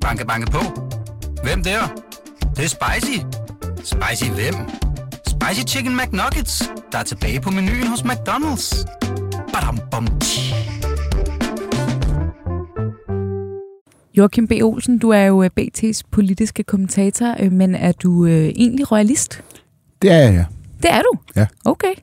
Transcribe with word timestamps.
Banke, 0.00 0.26
banke 0.26 0.50
på. 0.50 0.58
Hvem 1.42 1.62
der? 1.62 1.80
Det, 2.40 2.56
det 2.56 2.64
er 2.64 2.68
spicy. 2.68 3.18
Spicy 3.76 4.30
hvem? 4.30 4.54
Spicy 5.26 5.74
Chicken 5.74 5.96
McNuggets, 5.96 6.70
der 6.92 6.98
er 6.98 7.02
tilbage 7.02 7.40
på 7.40 7.50
menuen 7.50 7.86
hos 7.86 8.00
McDonald's. 8.00 8.84
Badum, 9.52 9.78
bom, 9.90 10.06
tji. 10.20 10.54
Joachim 14.16 14.48
B. 14.48 14.52
Olsen, 14.62 14.98
du 14.98 15.10
er 15.10 15.22
jo 15.22 15.42
øh, 15.42 15.50
BT's 15.60 16.00
politiske 16.10 16.62
kommentator, 16.62 17.36
øh, 17.40 17.52
men 17.52 17.74
er 17.74 17.92
du 17.92 18.26
øh, 18.26 18.32
egentlig 18.32 18.92
royalist? 18.92 19.42
Det 20.02 20.10
er 20.10 20.16
jeg, 20.16 20.32
ja. 20.32 20.44
Det 20.82 20.90
er 20.90 21.02
du? 21.02 21.18
Ja. 21.36 21.46
Okay. 21.64 21.94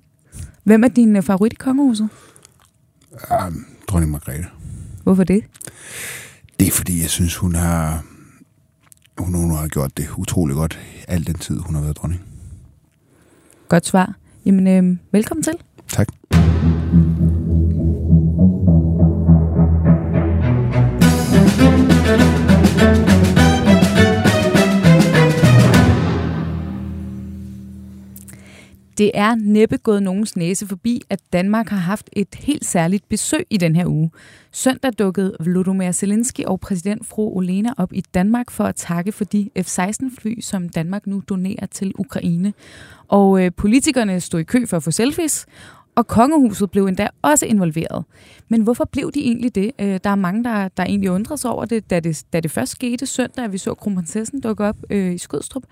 Hvem 0.63 0.83
er 0.83 0.87
din 0.87 1.23
favorit 1.23 1.53
i 1.53 1.55
kongehuset? 1.55 2.09
Um, 3.11 3.65
dronning 3.87 4.11
Margrethe. 4.11 4.45
Hvorfor 5.03 5.23
det? 5.23 5.43
Det 6.59 6.67
er 6.67 6.71
fordi, 6.71 7.01
jeg 7.01 7.09
synes, 7.09 7.35
hun 7.35 7.55
har, 7.55 8.03
hun, 9.17 9.33
hun 9.33 9.51
har 9.51 9.67
gjort 9.67 9.97
det 9.97 10.07
utrolig 10.17 10.55
godt 10.55 10.79
al 11.07 11.27
den 11.27 11.35
tid, 11.35 11.59
hun 11.59 11.75
har 11.75 11.81
været 11.81 11.97
dronning. 11.97 12.21
Godt 13.67 13.85
svar. 13.85 14.15
Jamen, 14.45 14.67
øh, 14.67 14.97
velkommen 15.11 15.43
til. 15.43 15.53
Tak. 15.87 16.07
Det 28.97 29.11
er 29.13 29.35
næppe 29.35 29.77
gået 29.77 30.03
nogens 30.03 30.37
næse 30.37 30.67
forbi, 30.67 31.01
at 31.09 31.19
Danmark 31.33 31.69
har 31.69 31.77
haft 31.77 32.09
et 32.13 32.35
helt 32.35 32.65
særligt 32.65 33.09
besøg 33.09 33.45
i 33.49 33.57
den 33.57 33.75
her 33.75 33.85
uge. 33.85 34.11
Søndag 34.51 34.91
dukkede 34.99 35.35
Volodymyr 35.39 35.91
Zelensky 35.91 36.45
og 36.45 36.59
præsident 36.59 37.07
fru 37.07 37.37
Olena 37.37 37.69
op 37.77 37.93
i 37.93 38.01
Danmark 38.01 38.51
for 38.51 38.63
at 38.63 38.75
takke 38.75 39.11
for 39.11 39.23
de 39.23 39.49
F-16-fly, 39.61 40.41
som 40.41 40.69
Danmark 40.69 41.07
nu 41.07 41.23
donerer 41.29 41.65
til 41.65 41.93
Ukraine. 41.97 42.53
Og 43.07 43.43
øh, 43.45 43.51
politikerne 43.57 44.19
stod 44.19 44.39
i 44.39 44.43
kø 44.43 44.65
for 44.65 44.77
at 44.77 44.83
få 44.83 44.91
selfies, 44.91 45.45
og 45.97 46.07
kongehuset 46.07 46.71
blev 46.71 46.85
endda 46.85 47.07
også 47.21 47.45
involveret. 47.45 48.03
Men 48.49 48.61
hvorfor 48.61 48.85
blev 48.85 49.11
de 49.11 49.19
egentlig 49.19 49.55
det? 49.55 49.71
Øh, 49.79 49.99
der 50.03 50.09
er 50.09 50.15
mange, 50.15 50.43
der, 50.43 50.67
der 50.67 50.83
egentlig 50.83 51.11
undrer 51.11 51.35
sig 51.35 51.51
over 51.51 51.65
det 51.65 51.89
da, 51.89 51.99
det, 51.99 52.23
da 52.33 52.39
det 52.39 52.51
først 52.51 52.71
skete 52.71 53.05
søndag, 53.05 53.45
at 53.45 53.51
vi 53.51 53.57
så 53.57 53.73
kronprinsessen 53.73 54.41
dukke 54.41 54.63
op 54.63 54.75
øh, 54.89 55.13
i 55.13 55.17
Skødstrup. 55.17 55.63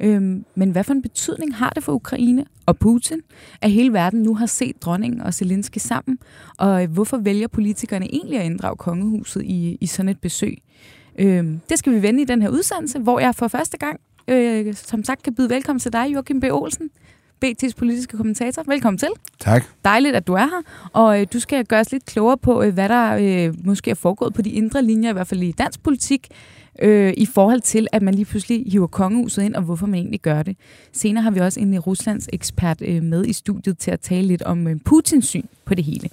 Øh, 0.00 0.22
men 0.54 0.70
hvad 0.70 0.84
for 0.84 0.92
en 0.92 1.02
betydning 1.02 1.54
har 1.54 1.70
det 1.70 1.84
for 1.84 1.92
Ukraine 1.92 2.44
og 2.66 2.78
Putin, 2.78 3.20
at 3.60 3.70
hele 3.70 3.92
verden 3.92 4.22
nu 4.22 4.34
har 4.34 4.46
set 4.46 4.82
dronningen 4.82 5.20
og 5.20 5.34
Zelensky 5.34 5.78
sammen? 5.78 6.18
Og 6.58 6.82
øh, 6.82 6.90
hvorfor 6.90 7.16
vælger 7.16 7.48
politikerne 7.48 8.14
egentlig 8.14 8.38
at 8.38 8.46
inddrage 8.46 8.76
kongehuset 8.76 9.42
i, 9.42 9.78
i 9.80 9.86
sådan 9.86 10.08
et 10.08 10.20
besøg? 10.20 10.58
Øh, 11.18 11.46
det 11.68 11.78
skal 11.78 11.92
vi 11.92 12.02
vende 12.02 12.22
i 12.22 12.24
den 12.24 12.42
her 12.42 12.48
udsendelse, 12.48 12.98
hvor 12.98 13.20
jeg 13.20 13.34
for 13.34 13.48
første 13.48 13.78
gang, 13.78 14.00
øh, 14.28 14.74
som 14.74 15.04
sagt, 15.04 15.22
kan 15.22 15.34
byde 15.34 15.50
velkommen 15.50 15.80
til 15.80 15.92
dig, 15.92 16.06
Joachim 16.14 16.40
B. 16.40 16.44
Olsen. 16.50 16.90
BT's 17.44 17.72
politiske 17.76 18.16
kommentator. 18.16 18.64
Velkommen 18.66 18.98
til. 18.98 19.08
Tak. 19.40 19.64
Dejligt, 19.84 20.16
at 20.16 20.26
du 20.26 20.32
er 20.32 20.46
her. 20.46 20.62
Og 20.92 21.20
øh, 21.20 21.26
du 21.32 21.40
skal 21.40 21.64
gøre 21.64 21.80
os 21.80 21.92
lidt 21.92 22.04
klogere 22.04 22.38
på, 22.38 22.62
øh, 22.62 22.74
hvad 22.74 22.88
der 22.88 23.16
øh, 23.20 23.54
måske 23.64 23.90
er 23.90 23.94
foregået 23.94 24.34
på 24.34 24.42
de 24.42 24.50
indre 24.50 24.82
linjer, 24.82 25.10
i 25.10 25.12
hvert 25.12 25.26
fald 25.26 25.42
i 25.42 25.52
dansk 25.52 25.82
politik, 25.82 26.28
øh, 26.82 27.14
i 27.16 27.26
forhold 27.26 27.60
til, 27.60 27.86
at 27.92 28.02
man 28.02 28.14
lige 28.14 28.24
pludselig 28.24 28.64
hiver 28.66 28.86
kongehuset 28.86 29.42
ind, 29.42 29.54
og 29.54 29.62
hvorfor 29.62 29.86
man 29.86 29.94
egentlig 29.94 30.20
gør 30.20 30.42
det. 30.42 30.56
Senere 30.92 31.22
har 31.22 31.30
vi 31.30 31.40
også 31.40 31.60
en 31.60 31.78
Ruslands 31.78 32.28
ekspert 32.32 32.82
øh, 32.82 33.02
med 33.02 33.26
i 33.26 33.32
studiet 33.32 33.78
til 33.78 33.90
at 33.90 34.00
tale 34.00 34.26
lidt 34.26 34.42
om 34.42 34.66
øh, 34.66 34.76
Putins 34.84 35.26
syn 35.26 35.46
på 35.64 35.74
det 35.74 35.84
hele. 35.84 36.08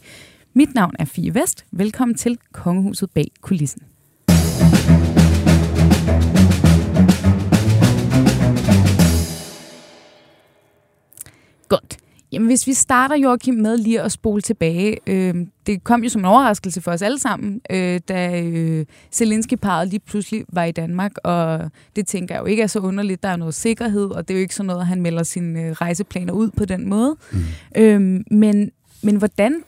Mit 0.53 0.75
navn 0.75 0.93
er 0.99 1.05
Fie 1.05 1.35
Vest. 1.35 1.65
Velkommen 1.71 2.15
til 2.15 2.37
Kongehuset 2.51 3.09
bag 3.11 3.31
kulissen. 3.41 3.81
Godt. 11.71 11.97
Jamen, 12.31 12.47
hvis 12.47 12.67
vi 12.67 12.73
starter, 12.73 13.15
Joachim, 13.15 13.53
med 13.53 13.77
lige 13.77 14.01
at 14.01 14.11
spole 14.11 14.41
tilbage. 14.41 14.97
Øh, 15.07 15.35
det 15.65 15.83
kom 15.83 16.03
jo 16.03 16.09
som 16.09 16.21
en 16.21 16.25
overraskelse 16.25 16.81
for 16.81 16.91
os 16.91 17.01
alle 17.01 17.19
sammen, 17.19 17.61
øh, 17.69 17.99
da 18.07 18.41
øh, 18.41 18.85
Zelensky-paret 19.11 19.87
lige 19.87 19.99
pludselig 19.99 20.45
var 20.49 20.63
i 20.63 20.71
Danmark, 20.71 21.11
og 21.23 21.71
det 21.95 22.07
tænker 22.07 22.35
jeg 22.35 22.41
jo 22.41 22.45
ikke 22.45 22.63
er 22.63 22.67
så 22.67 22.79
underligt. 22.79 23.23
Der 23.23 23.29
er 23.29 23.35
noget 23.35 23.53
sikkerhed, 23.53 24.05
og 24.05 24.27
det 24.27 24.33
er 24.33 24.37
jo 24.37 24.41
ikke 24.41 24.55
sådan 24.55 24.67
noget, 24.67 24.81
at 24.81 24.87
han 24.87 25.01
melder 25.01 25.23
sine 25.23 25.61
øh, 25.61 25.71
rejseplaner 25.71 26.33
ud 26.33 26.49
på 26.49 26.65
den 26.65 26.89
måde. 26.89 27.15
Mm. 27.31 27.39
Øh, 27.77 28.21
men, 28.31 28.71
men 29.01 29.15
hvordan 29.15 29.63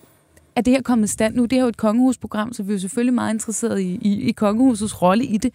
er 0.56 0.62
det 0.62 0.74
her 0.74 0.82
kommet 0.82 1.10
stand 1.10 1.36
nu? 1.36 1.46
Det 1.46 1.58
er 1.58 1.62
jo 1.62 1.68
et 1.68 1.78
kongehusprogram, 1.78 2.54
så 2.54 2.64
vi 2.64 2.72
er 2.72 2.76
jo 2.76 2.80
selvfølgelig 2.80 3.14
meget 3.14 3.34
interesseret 3.34 3.82
i, 3.82 4.00
i, 4.02 4.22
i 4.22 4.32
kongehusets 4.32 5.02
rolle 5.02 5.26
i 5.26 5.38
det. 5.38 5.54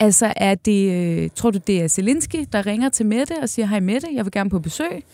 Altså, 0.00 0.32
er 0.36 0.54
det, 0.54 0.92
øh, 0.92 1.30
tror 1.34 1.50
du, 1.50 1.58
det 1.66 1.82
er 1.82 1.88
Zelensky, 1.88 2.38
der 2.52 2.66
ringer 2.66 2.88
til 2.88 3.06
Mette 3.06 3.34
og 3.42 3.48
siger, 3.48 3.66
hej 3.66 3.80
Mette, 3.80 4.08
jeg 4.14 4.24
vil 4.24 4.32
gerne 4.32 4.50
på 4.50 4.58
besøg? 4.58 5.04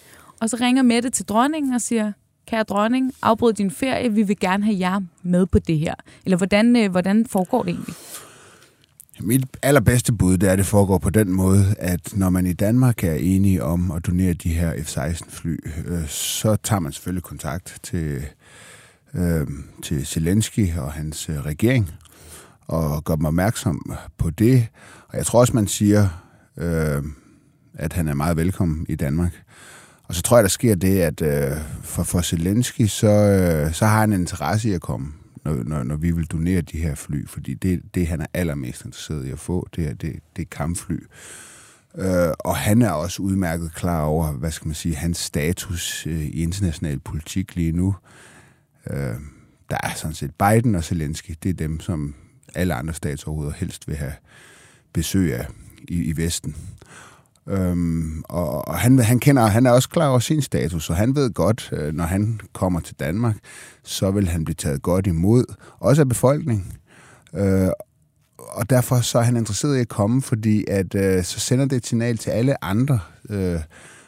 Og 0.41 0.51
så 0.51 0.57
ringer 0.61 0.83
Mette 0.83 1.11
til 1.11 1.25
dronningen 1.25 1.75
og 1.75 1.81
siger, 1.81 2.13
kære 2.47 2.63
dronning, 2.63 3.13
afbryd 3.23 3.53
din 3.53 3.71
ferie, 3.71 4.13
vi 4.13 4.23
vil 4.23 4.39
gerne 4.41 4.65
have 4.65 4.79
jer 4.79 5.01
med 5.23 5.47
på 5.47 5.59
det 5.59 5.79
her. 5.79 5.95
Eller 6.25 6.37
hvordan, 6.37 6.77
øh, 6.77 6.91
hvordan 6.91 7.27
foregår 7.27 7.63
det 7.63 7.71
egentlig? 7.71 7.95
Mit 9.21 9.47
allerbedste 9.63 10.13
bud, 10.13 10.39
det 10.39 10.49
er, 10.49 10.53
at 10.53 10.59
det 10.59 10.67
foregår 10.67 10.99
på 10.99 11.11
den 11.11 11.33
måde, 11.33 11.75
at 11.79 12.17
når 12.17 12.31
man 12.31 12.47
i 12.47 12.53
Danmark 12.53 13.05
er 13.05 13.15
enige 13.15 13.65
om 13.65 13.91
at 13.91 14.07
donere 14.07 14.33
de 14.33 14.49
her 14.49 14.73
F-16-fly, 14.83 15.57
øh, 15.87 16.09
så 16.09 16.57
tager 16.57 16.81
man 16.81 16.93
selvfølgelig 16.93 17.23
kontakt 17.23 17.79
til, 17.83 18.23
øh, 19.15 19.47
til 19.83 20.07
Zelensky 20.07 20.77
og 20.77 20.93
hans 20.93 21.29
øh, 21.29 21.41
regering, 21.41 21.91
og 22.67 23.05
gør 23.05 23.17
dem 23.17 23.25
opmærksom 23.25 23.93
på 24.19 24.31
det. 24.31 24.67
Og 25.09 25.17
jeg 25.17 25.27
tror 25.27 25.41
også, 25.41 25.53
man 25.53 25.67
siger, 25.67 26.09
øh, 26.57 27.03
at 27.75 27.93
han 27.93 28.09
er 28.09 28.15
meget 28.15 28.37
velkommen 28.37 28.87
i 28.89 28.95
Danmark. 28.95 29.43
Og 30.11 30.17
så 30.17 30.23
tror 30.23 30.37
jeg, 30.37 30.43
der 30.43 30.49
sker 30.49 30.75
det, 30.75 31.01
at 31.01 31.23
øh, 31.23 31.59
for, 31.83 32.03
for 32.03 32.21
Zelensky, 32.21 32.87
så, 32.87 33.07
øh, 33.07 33.75
så 33.75 33.87
har 33.87 34.01
han 34.01 34.13
en 34.13 34.21
interesse 34.21 34.69
i 34.69 34.73
at 34.73 34.81
komme, 34.81 35.13
når, 35.45 35.55
når, 35.55 35.83
når 35.83 35.97
vi 35.97 36.11
vil 36.11 36.27
donere 36.27 36.61
de 36.61 36.79
her 36.79 36.95
fly, 36.95 37.29
fordi 37.29 37.55
det, 37.55 37.83
det 37.95 38.07
han 38.07 38.21
er 38.21 38.27
allermest 38.35 38.85
interesseret 38.85 39.27
i 39.27 39.31
at 39.31 39.39
få, 39.39 39.69
det 39.77 39.89
er, 39.89 39.95
det, 39.95 40.19
det 40.37 40.43
er 40.43 40.47
kampfly. 40.51 40.97
Øh, 41.99 42.33
og 42.39 42.57
han 42.57 42.83
er 42.83 42.91
også 42.91 43.23
udmærket 43.23 43.75
klar 43.75 44.03
over, 44.03 44.33
hvad 44.33 44.51
skal 44.51 44.69
man 44.69 44.75
sige, 44.75 44.95
hans 44.95 45.19
status 45.19 46.07
øh, 46.07 46.21
i 46.21 46.43
international 46.43 46.99
politik 46.99 47.57
lige 47.57 47.73
nu. 47.73 47.95
Øh, 48.91 49.15
der 49.71 49.79
er 49.83 49.95
sådan 49.97 50.15
set 50.15 50.31
Biden 50.35 50.75
og 50.75 50.85
Zelensky, 50.85 51.35
det 51.43 51.49
er 51.49 51.55
dem, 51.55 51.81
som 51.81 52.15
alle 52.55 52.75
andre 52.75 52.95
statsoverhoveder 52.95 53.53
helst 53.53 53.89
vil 53.89 53.97
have 53.97 54.15
besøg 54.93 55.35
af 55.35 55.47
i, 55.89 56.05
i 56.05 56.17
Vesten. 56.17 56.57
Øhm, 57.51 58.23
og 58.29 58.69
og 58.69 58.79
han, 58.79 58.99
han, 58.99 59.19
kender, 59.19 59.47
han 59.47 59.67
er 59.67 59.71
også 59.71 59.89
klar 59.89 60.09
over 60.09 60.19
sin 60.19 60.43
status, 60.43 60.91
og 60.91 60.97
han 60.97 61.15
ved 61.15 61.31
godt, 61.31 61.71
øh, 61.73 61.95
når 61.95 62.05
han 62.05 62.41
kommer 62.53 62.81
til 62.81 62.97
Danmark, 63.01 63.37
så 63.85 64.11
vil 64.11 64.29
han 64.29 64.45
blive 64.45 64.55
taget 64.55 64.83
godt 64.83 65.07
imod, 65.07 65.45
også 65.79 66.03
af 66.03 66.09
befolkningen. 66.09 66.73
Øh, 67.35 67.69
og 68.39 68.71
derfor 68.71 69.01
så 69.01 69.19
er 69.19 69.23
han 69.23 69.37
interesseret 69.37 69.77
i 69.77 69.81
at 69.81 69.89
komme, 69.89 70.23
fordi 70.23 70.65
at, 70.69 70.95
øh, 70.95 71.25
så 71.25 71.41
sender 71.41 71.65
det 71.65 71.77
et 71.77 71.87
signal 71.87 72.19
til 72.19 72.31
alle 72.31 72.65
andre 72.65 72.99
øh, 73.31 73.61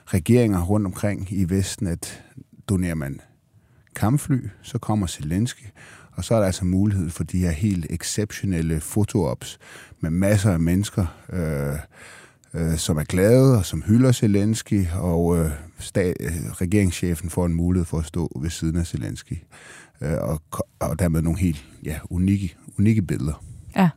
regeringer 0.06 0.62
rundt 0.62 0.86
omkring 0.86 1.28
i 1.30 1.50
Vesten, 1.50 1.86
at 1.86 2.22
donerer 2.68 2.94
man 2.94 3.20
kampfly, 3.96 4.48
så 4.62 4.78
kommer 4.78 5.06
Zelensky, 5.06 5.66
og 6.12 6.24
så 6.24 6.34
er 6.34 6.38
der 6.38 6.46
altså 6.46 6.64
mulighed 6.64 7.10
for 7.10 7.24
de 7.24 7.38
her 7.38 7.50
helt 7.50 7.86
exceptionelle 7.90 8.80
fotoops 8.80 9.58
med 10.00 10.10
masser 10.10 10.52
af 10.52 10.60
mennesker, 10.60 11.06
øh, 11.32 11.78
øh, 12.54 12.76
som 12.76 12.98
er 12.98 13.04
glade 13.04 13.58
og 13.58 13.64
som 13.64 13.82
hylder 13.82 14.12
Zelensky, 14.12 14.86
og 14.94 15.38
øh, 15.38 15.50
stat, 15.78 16.16
øh, 16.20 16.32
regeringschefen 16.52 17.30
får 17.30 17.46
en 17.46 17.54
mulighed 17.54 17.84
for 17.84 17.98
at 17.98 18.06
stå 18.06 18.40
ved 18.40 18.50
siden 18.50 18.76
af 18.76 18.86
Zelensky, 18.86 19.36
øh, 20.00 20.16
og, 20.20 20.42
og 20.80 20.98
dermed 20.98 21.22
nogle 21.22 21.38
helt 21.38 21.64
ja, 21.84 21.98
unikke, 22.10 22.56
unikke 22.78 23.02
billeder. 23.02 23.44
Ja. 23.76 23.88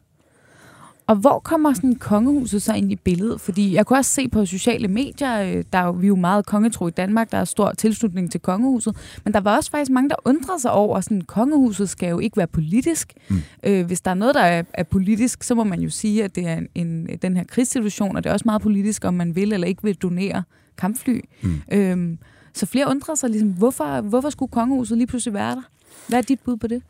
Og 1.07 1.15
hvor 1.15 1.39
kommer 1.39 1.73
sådan 1.73 1.95
kongehuset 1.95 2.61
så 2.61 2.73
ind 2.73 2.91
i 2.91 2.95
billedet? 2.95 3.41
Fordi 3.41 3.73
jeg 3.73 3.85
kunne 3.85 3.99
også 3.99 4.11
se 4.11 4.27
på 4.27 4.45
sociale 4.45 4.87
medier, 4.87 5.41
øh, 5.41 5.63
der 5.73 5.79
er 5.79 5.85
jo, 5.85 5.91
vi 5.91 6.05
er 6.05 6.07
jo 6.07 6.15
meget 6.15 6.45
kongetro 6.45 6.87
i 6.87 6.91
Danmark, 6.91 7.31
der 7.31 7.37
er 7.37 7.45
stor 7.45 7.71
tilslutning 7.71 8.31
til 8.31 8.41
kongehuset, 8.41 8.95
men 9.23 9.33
der 9.33 9.39
var 9.39 9.55
også 9.55 9.71
faktisk 9.71 9.91
mange, 9.91 10.09
der 10.09 10.15
undrede 10.25 10.59
sig 10.59 10.71
over, 10.71 10.97
at 10.97 11.11
kongehuset 11.27 11.89
skal 11.89 12.09
jo 12.09 12.19
ikke 12.19 12.37
være 12.37 12.47
politisk. 12.47 13.13
Mm. 13.29 13.41
Øh, 13.63 13.85
hvis 13.85 14.01
der 14.01 14.11
er 14.11 14.15
noget, 14.15 14.35
der 14.35 14.41
er, 14.41 14.63
er 14.73 14.83
politisk, 14.83 15.43
så 15.43 15.55
må 15.55 15.63
man 15.63 15.81
jo 15.81 15.89
sige, 15.89 16.23
at 16.23 16.35
det 16.35 16.47
er 16.47 16.57
en, 16.57 16.67
en, 16.75 17.09
den 17.21 17.37
her 17.37 17.43
krigssituation, 17.43 18.15
og 18.15 18.23
det 18.23 18.29
er 18.29 18.33
også 18.33 18.45
meget 18.45 18.61
politisk, 18.61 19.05
om 19.05 19.13
man 19.13 19.35
vil 19.35 19.53
eller 19.53 19.67
ikke 19.67 19.83
vil 19.83 19.95
donere 19.95 20.43
kampfly. 20.77 21.21
Mm. 21.41 21.61
Øhm, 21.71 22.17
så 22.53 22.65
flere 22.65 22.87
undrer 22.87 23.15
sig 23.15 23.29
ligesom, 23.29 23.49
hvorfor, 23.49 24.01
hvorfor 24.01 24.29
skulle 24.29 24.51
kongehuset 24.51 24.97
lige 24.97 25.07
pludselig 25.07 25.33
være 25.33 25.55
der? 25.55 25.61
Hvad 26.07 26.17
er 26.17 26.23
dit 26.23 26.39
bud 26.39 26.57
på 26.57 26.67
det? 26.67 26.81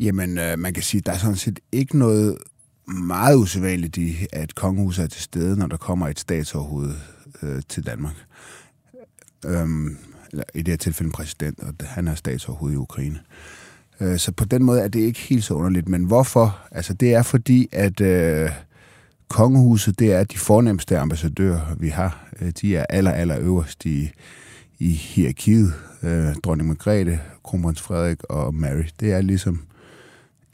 Jamen, 0.00 0.38
øh, 0.38 0.58
man 0.58 0.74
kan 0.74 0.82
sige, 0.82 0.98
at 0.98 1.06
der 1.06 1.12
er 1.12 1.16
sådan 1.16 1.36
set 1.36 1.60
ikke 1.72 1.98
noget 1.98 2.38
meget 2.86 3.36
usædvanligt 3.36 3.96
i, 3.96 4.26
at 4.32 4.54
kongehuset 4.54 5.02
er 5.02 5.08
til 5.08 5.22
stede, 5.22 5.58
når 5.58 5.66
der 5.66 5.76
kommer 5.76 6.08
et 6.08 6.18
statsoverhoved 6.18 6.94
øh, 7.42 7.62
til 7.68 7.86
Danmark. 7.86 8.14
Øhm, 9.46 9.96
eller 10.30 10.44
i 10.54 10.62
det 10.62 10.72
her 10.72 10.76
tilfælde 10.76 11.08
en 11.08 11.12
præsident, 11.12 11.60
og 11.60 11.74
han 11.80 12.08
er 12.08 12.14
statsoverhoved 12.14 12.72
i 12.72 12.76
Ukraine. 12.76 13.20
Øh, 14.00 14.18
så 14.18 14.32
på 14.32 14.44
den 14.44 14.64
måde 14.64 14.80
er 14.80 14.88
det 14.88 15.00
ikke 15.00 15.20
helt 15.20 15.44
så 15.44 15.54
underligt. 15.54 15.88
Men 15.88 16.04
hvorfor? 16.04 16.58
Altså 16.70 16.94
det 16.94 17.14
er 17.14 17.22
fordi, 17.22 17.68
at 17.72 18.00
øh, 18.00 18.50
kongehuset, 19.28 19.98
det 19.98 20.12
er 20.12 20.24
de 20.24 20.38
fornemmeste 20.38 20.98
ambassadører, 20.98 21.74
vi 21.78 21.88
har. 21.88 22.26
Øh, 22.40 22.52
de 22.60 22.76
er 22.76 22.86
aller, 22.88 23.10
aller 23.10 23.38
øverst 23.38 23.84
i, 23.84 24.10
i 24.78 24.90
hierarkiet. 24.90 25.72
Øh, 26.02 26.34
dronning 26.34 26.68
Margrethe, 26.68 27.20
kronprins 27.44 27.80
Frederik 27.80 28.22
og 28.24 28.54
Mary. 28.54 28.84
Det 29.00 29.12
er 29.12 29.20
ligesom 29.20 29.62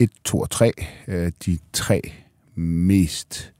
1, 0.01 0.11
2 0.23 0.39
og 0.39 0.49
3, 0.49 0.73
øh, 1.07 1.31
de 1.45 1.57
tre 1.73 2.01
mest 2.55 3.53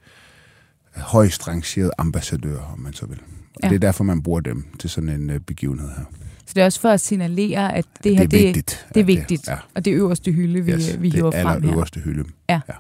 højst 0.96 1.48
rangerede 1.48 1.92
ambassadører, 1.98 2.74
om 2.74 2.80
man 2.80 2.94
så 2.94 3.06
vil. 3.06 3.20
Og 3.56 3.64
ja. 3.64 3.70
det 3.70 3.76
er 3.76 3.80
derfor, 3.80 4.04
man 4.04 4.24
bruger 4.24 4.40
dem 4.40 4.66
til 4.80 4.90
sådan 4.90 5.10
en 5.10 5.30
øh, 5.30 5.40
begivenhed 5.40 5.90
her. 5.90 6.04
Så 6.46 6.54
det 6.56 6.62
er 6.62 6.66
også 6.66 6.80
for 6.80 6.90
at 6.90 7.02
signalere, 7.02 7.76
at 7.76 7.86
det 8.04 8.18
her 8.18 8.26
det 8.26 8.40
er 8.40 8.46
vigtigt. 8.46 8.86
Det, 8.88 8.96
det 8.96 9.02
er 9.02 9.06
vigtigt. 9.06 9.48
Ja. 9.48 9.58
Og 9.76 9.86
det 9.86 9.92
øverste 9.92 10.32
hylde, 10.32 10.62
vi, 10.66 10.72
yes, 10.72 11.02
vi 11.02 11.10
hiver 11.10 11.32
frem 11.32 11.48
her. 11.48 11.60
det 11.60 11.70
er 11.70 11.74
øverste 11.74 12.00
hylde. 12.00 12.24
Ja. 12.50 12.62
ja. 12.70 12.74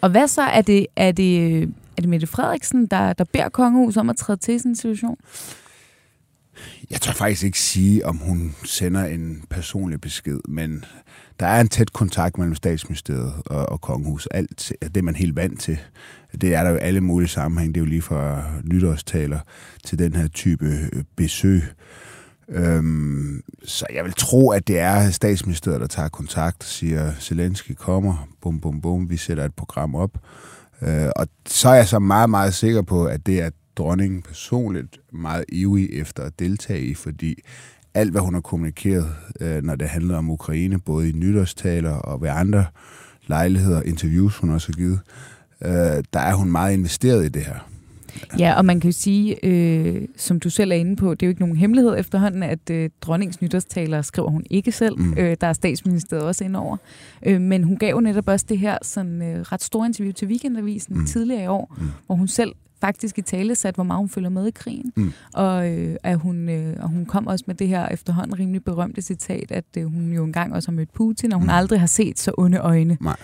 Og 0.00 0.10
hvad 0.10 0.28
så? 0.28 0.42
Er 0.42 0.62
det, 0.62 0.86
er 0.96 1.12
det, 1.12 1.62
er 1.62 2.00
det 2.00 2.08
Mette 2.08 2.26
Frederiksen, 2.26 2.86
der, 2.86 3.12
der 3.12 3.24
beder 3.24 3.48
kongehuset 3.48 4.00
om 4.00 4.10
at 4.10 4.16
træde 4.16 4.38
til 4.38 4.60
sådan 4.60 4.72
en 4.72 4.76
situation? 4.76 5.16
Jeg 6.90 7.00
tør 7.00 7.12
faktisk 7.12 7.42
ikke 7.42 7.60
sige, 7.60 8.06
om 8.06 8.16
hun 8.16 8.54
sender 8.64 9.04
en 9.04 9.44
personlig 9.50 10.00
besked, 10.00 10.40
men 10.48 10.84
der 11.40 11.46
er 11.46 11.60
en 11.60 11.68
tæt 11.68 11.92
kontakt 11.92 12.38
mellem 12.38 12.54
statsministeriet 12.54 13.32
og, 13.46 13.68
og 13.68 13.80
kongehus. 13.80 14.26
Alt 14.26 14.72
det 14.82 14.96
er 14.96 15.02
man 15.02 15.14
helt 15.14 15.36
vant 15.36 15.60
til. 15.60 15.78
Det 16.40 16.54
er 16.54 16.62
der 16.62 16.70
jo 16.70 16.76
alle 16.76 17.00
mulige 17.00 17.28
sammenhæng. 17.28 17.74
Det 17.74 17.80
er 17.80 17.84
jo 17.84 17.88
lige 17.88 18.02
fra 18.02 18.44
nytårstaler 18.64 19.38
til 19.84 19.98
den 19.98 20.14
her 20.14 20.28
type 20.28 20.66
øh, 20.66 21.04
besøg. 21.16 21.62
Øhm, 22.48 23.42
så 23.64 23.86
jeg 23.94 24.04
vil 24.04 24.12
tro, 24.12 24.50
at 24.50 24.68
det 24.68 24.78
er 24.78 25.10
statsministeriet, 25.10 25.80
der 25.80 25.86
tager 25.86 26.08
kontakt 26.08 26.62
og 26.62 26.68
siger, 26.68 27.12
Zelensky 27.20 27.72
kommer, 27.72 28.28
bum, 28.40 28.60
bum, 28.60 28.80
bum, 28.80 29.10
vi 29.10 29.16
sætter 29.16 29.44
et 29.44 29.54
program 29.54 29.94
op. 29.94 30.18
Øh, 30.82 31.08
og 31.16 31.26
så 31.46 31.68
er 31.68 31.74
jeg 31.74 31.88
så 31.88 31.98
meget, 31.98 32.30
meget 32.30 32.54
sikker 32.54 32.82
på, 32.82 33.04
at 33.04 33.26
det 33.26 33.42
er 33.42 33.50
dronningen 33.76 34.22
personligt 34.22 34.98
meget 35.12 35.44
ivrig 35.48 35.88
efter 35.92 36.22
at 36.22 36.38
deltage 36.38 36.82
i, 36.82 36.94
fordi 36.94 37.42
alt, 37.94 38.10
hvad 38.10 38.20
hun 38.20 38.34
har 38.34 38.40
kommunikeret, 38.40 39.06
øh, 39.40 39.62
når 39.62 39.74
det 39.74 39.88
handler 39.88 40.16
om 40.16 40.30
Ukraine, 40.30 40.78
både 40.78 41.08
i 41.08 41.12
nytårstaler 41.12 41.92
og 41.92 42.22
ved 42.22 42.28
andre 42.28 42.64
lejligheder, 43.26 43.82
interviews, 43.82 44.36
hun 44.36 44.50
også 44.50 44.68
har 44.68 44.76
givet, 44.76 45.00
øh, 45.64 46.04
der 46.12 46.20
er 46.20 46.34
hun 46.34 46.52
meget 46.52 46.72
investeret 46.72 47.24
i 47.24 47.28
det 47.28 47.42
her. 47.42 47.70
Ja, 48.38 48.54
og 48.54 48.64
man 48.64 48.80
kan 48.80 48.90
jo 48.90 48.96
sige, 48.96 49.46
øh, 49.46 50.08
som 50.16 50.40
du 50.40 50.50
selv 50.50 50.70
er 50.70 50.76
inde 50.76 50.96
på, 50.96 51.14
det 51.14 51.22
er 51.22 51.26
jo 51.26 51.30
ikke 51.30 51.40
nogen 51.40 51.56
hemmelighed 51.56 51.98
efterhånden, 51.98 52.42
at 52.42 52.70
øh, 52.70 52.90
dronningens 53.00 53.42
nytårstaler 53.42 54.02
skriver 54.02 54.30
hun 54.30 54.44
ikke 54.50 54.72
selv. 54.72 54.98
Mm. 54.98 55.14
Øh, 55.18 55.36
der 55.40 55.46
er 55.46 55.52
statsministeriet 55.52 56.24
også 56.24 56.44
indover. 56.44 56.76
Øh, 57.26 57.40
men 57.40 57.64
hun 57.64 57.76
gav 57.76 57.90
jo 57.90 58.00
netop 58.00 58.28
også 58.28 58.46
det 58.48 58.58
her 58.58 58.78
sådan, 58.82 59.22
øh, 59.22 59.40
ret 59.40 59.62
store 59.62 59.86
interview 59.86 60.12
til 60.12 60.28
Weekendavisen 60.28 60.98
mm. 60.98 61.06
tidligere 61.06 61.44
i 61.44 61.46
år, 61.46 61.76
mm. 61.80 61.86
hvor 62.06 62.14
hun 62.14 62.28
selv 62.28 62.52
faktisk 62.80 63.18
i 63.18 63.22
tale 63.22 63.54
sat, 63.54 63.74
hvor 63.74 63.84
meget 63.84 63.98
hun 63.98 64.08
følger 64.08 64.30
med 64.30 64.46
i 64.46 64.50
krigen. 64.50 64.92
Mm. 64.96 65.12
Og, 65.34 65.70
øh, 65.72 65.96
at 66.02 66.18
hun, 66.18 66.48
øh, 66.48 66.76
og 66.80 66.88
hun 66.88 67.06
kom 67.06 67.26
også 67.26 67.44
med 67.46 67.54
det 67.54 67.68
her 67.68 67.88
efterhånden 67.88 68.38
rimelig 68.38 68.64
berømte 68.64 69.02
citat, 69.02 69.52
at 69.52 69.64
øh, 69.78 69.84
hun 69.84 70.12
jo 70.12 70.24
engang 70.24 70.54
også 70.54 70.70
har 70.70 70.76
mødt 70.76 70.92
Putin, 70.92 71.32
og 71.32 71.38
hun 71.38 71.46
mm. 71.46 71.54
aldrig 71.54 71.80
har 71.80 71.86
set 71.86 72.18
så 72.18 72.32
onde 72.38 72.58
øjne. 72.58 72.98
Nej. 73.00 73.16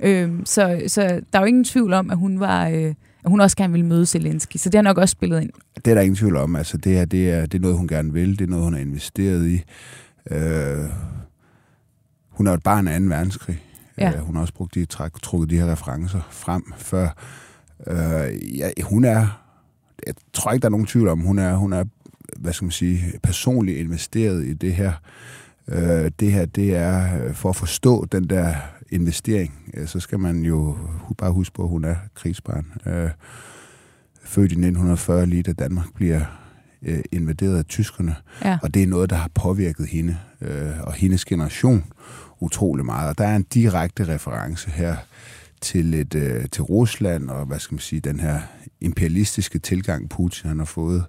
Øh, 0.00 0.32
så, 0.44 0.82
så 0.86 1.02
der 1.32 1.38
er 1.38 1.42
jo 1.42 1.46
ingen 1.46 1.64
tvivl 1.64 1.92
om, 1.92 2.10
at 2.10 2.16
hun 2.16 2.40
var... 2.40 2.68
Øh, 2.68 2.94
at 3.24 3.30
hun 3.30 3.40
også 3.40 3.56
gerne 3.56 3.72
ville 3.72 3.86
møde 3.86 4.06
Zelensky, 4.06 4.56
så 4.56 4.70
det 4.70 4.78
har 4.78 4.82
nok 4.82 4.98
også 4.98 5.12
spillet 5.12 5.42
ind. 5.42 5.50
Det 5.74 5.86
er 5.86 5.94
der 5.94 6.00
ingen 6.00 6.16
tvivl 6.16 6.36
om. 6.36 6.56
Altså, 6.56 6.76
det, 6.76 6.92
her, 6.92 7.04
det, 7.04 7.30
er, 7.30 7.46
det 7.46 7.54
er 7.54 7.62
noget, 7.62 7.76
hun 7.76 7.88
gerne 7.88 8.12
vil. 8.12 8.38
Det 8.38 8.44
er 8.44 8.48
noget, 8.48 8.64
hun 8.64 8.72
har 8.72 8.80
investeret 8.80 9.46
i. 9.46 9.62
Øh, 10.30 10.84
hun 12.28 12.46
er 12.46 12.52
et 12.52 12.62
barn 12.62 12.88
af 12.88 13.00
2. 13.00 13.06
verdenskrig. 13.06 13.62
Ja. 13.98 14.12
Øh, 14.12 14.18
hun 14.18 14.34
har 14.34 14.42
også 14.42 14.54
brugt 14.54 14.74
de, 14.74 14.84
træk, 14.84 15.12
trukket 15.22 15.50
de 15.50 15.58
her 15.58 15.72
referencer 15.72 16.20
frem 16.30 16.72
før. 16.76 17.08
Øh, 17.86 18.58
ja, 18.58 18.70
hun 18.82 19.04
er, 19.04 19.44
jeg 20.06 20.14
tror 20.32 20.52
ikke, 20.52 20.62
der 20.62 20.68
er 20.68 20.70
nogen 20.70 20.86
tvivl 20.86 21.08
om, 21.08 21.20
hun 21.20 21.38
er, 21.38 21.54
hun 21.54 21.72
er 21.72 21.84
hvad 22.36 22.52
skal 22.52 22.64
man 22.64 22.72
sige, 22.72 23.12
personligt 23.22 23.78
investeret 23.78 24.44
i 24.44 24.52
det 24.52 24.74
her. 24.74 24.92
Øh, 25.68 26.10
det 26.20 26.32
her, 26.32 26.44
det 26.44 26.76
er 26.76 27.24
øh, 27.24 27.34
for 27.34 27.48
at 27.48 27.56
forstå 27.56 28.04
den 28.04 28.30
der 28.30 28.54
investering, 28.90 29.70
øh, 29.74 29.86
så 29.86 30.00
skal 30.00 30.20
man 30.20 30.42
jo 30.42 30.76
bare 31.18 31.32
huske 31.32 31.54
på, 31.54 31.62
at 31.62 31.68
hun 31.68 31.84
er 31.84 31.96
krigsbarn. 32.14 32.66
Øh, 32.86 33.10
født 34.24 34.52
i 34.52 34.54
1940, 34.54 35.26
lige 35.26 35.42
da 35.42 35.52
Danmark 35.52 35.86
bliver 35.94 36.20
øh, 36.82 37.00
invaderet 37.12 37.58
af 37.58 37.64
tyskerne. 37.64 38.16
Ja. 38.44 38.58
Og 38.62 38.74
det 38.74 38.82
er 38.82 38.86
noget, 38.86 39.10
der 39.10 39.16
har 39.16 39.30
påvirket 39.34 39.86
hende 39.86 40.16
øh, 40.40 40.80
og 40.80 40.92
hendes 40.92 41.24
generation 41.24 41.84
utrolig 42.40 42.84
meget. 42.84 43.08
Og 43.08 43.18
der 43.18 43.26
er 43.26 43.36
en 43.36 43.42
direkte 43.42 44.08
reference 44.08 44.70
her 44.70 44.96
til, 45.64 45.94
et, 45.94 46.14
øh, 46.14 46.44
til 46.52 46.62
Rusland 46.62 47.30
og 47.30 47.46
hvad 47.46 47.58
skal 47.58 47.74
man 47.74 47.80
sige, 47.80 48.00
den 48.00 48.20
her 48.20 48.40
imperialistiske 48.80 49.58
tilgang, 49.58 50.08
Putin 50.08 50.48
han 50.48 50.58
har 50.58 50.66
fået 50.66 51.04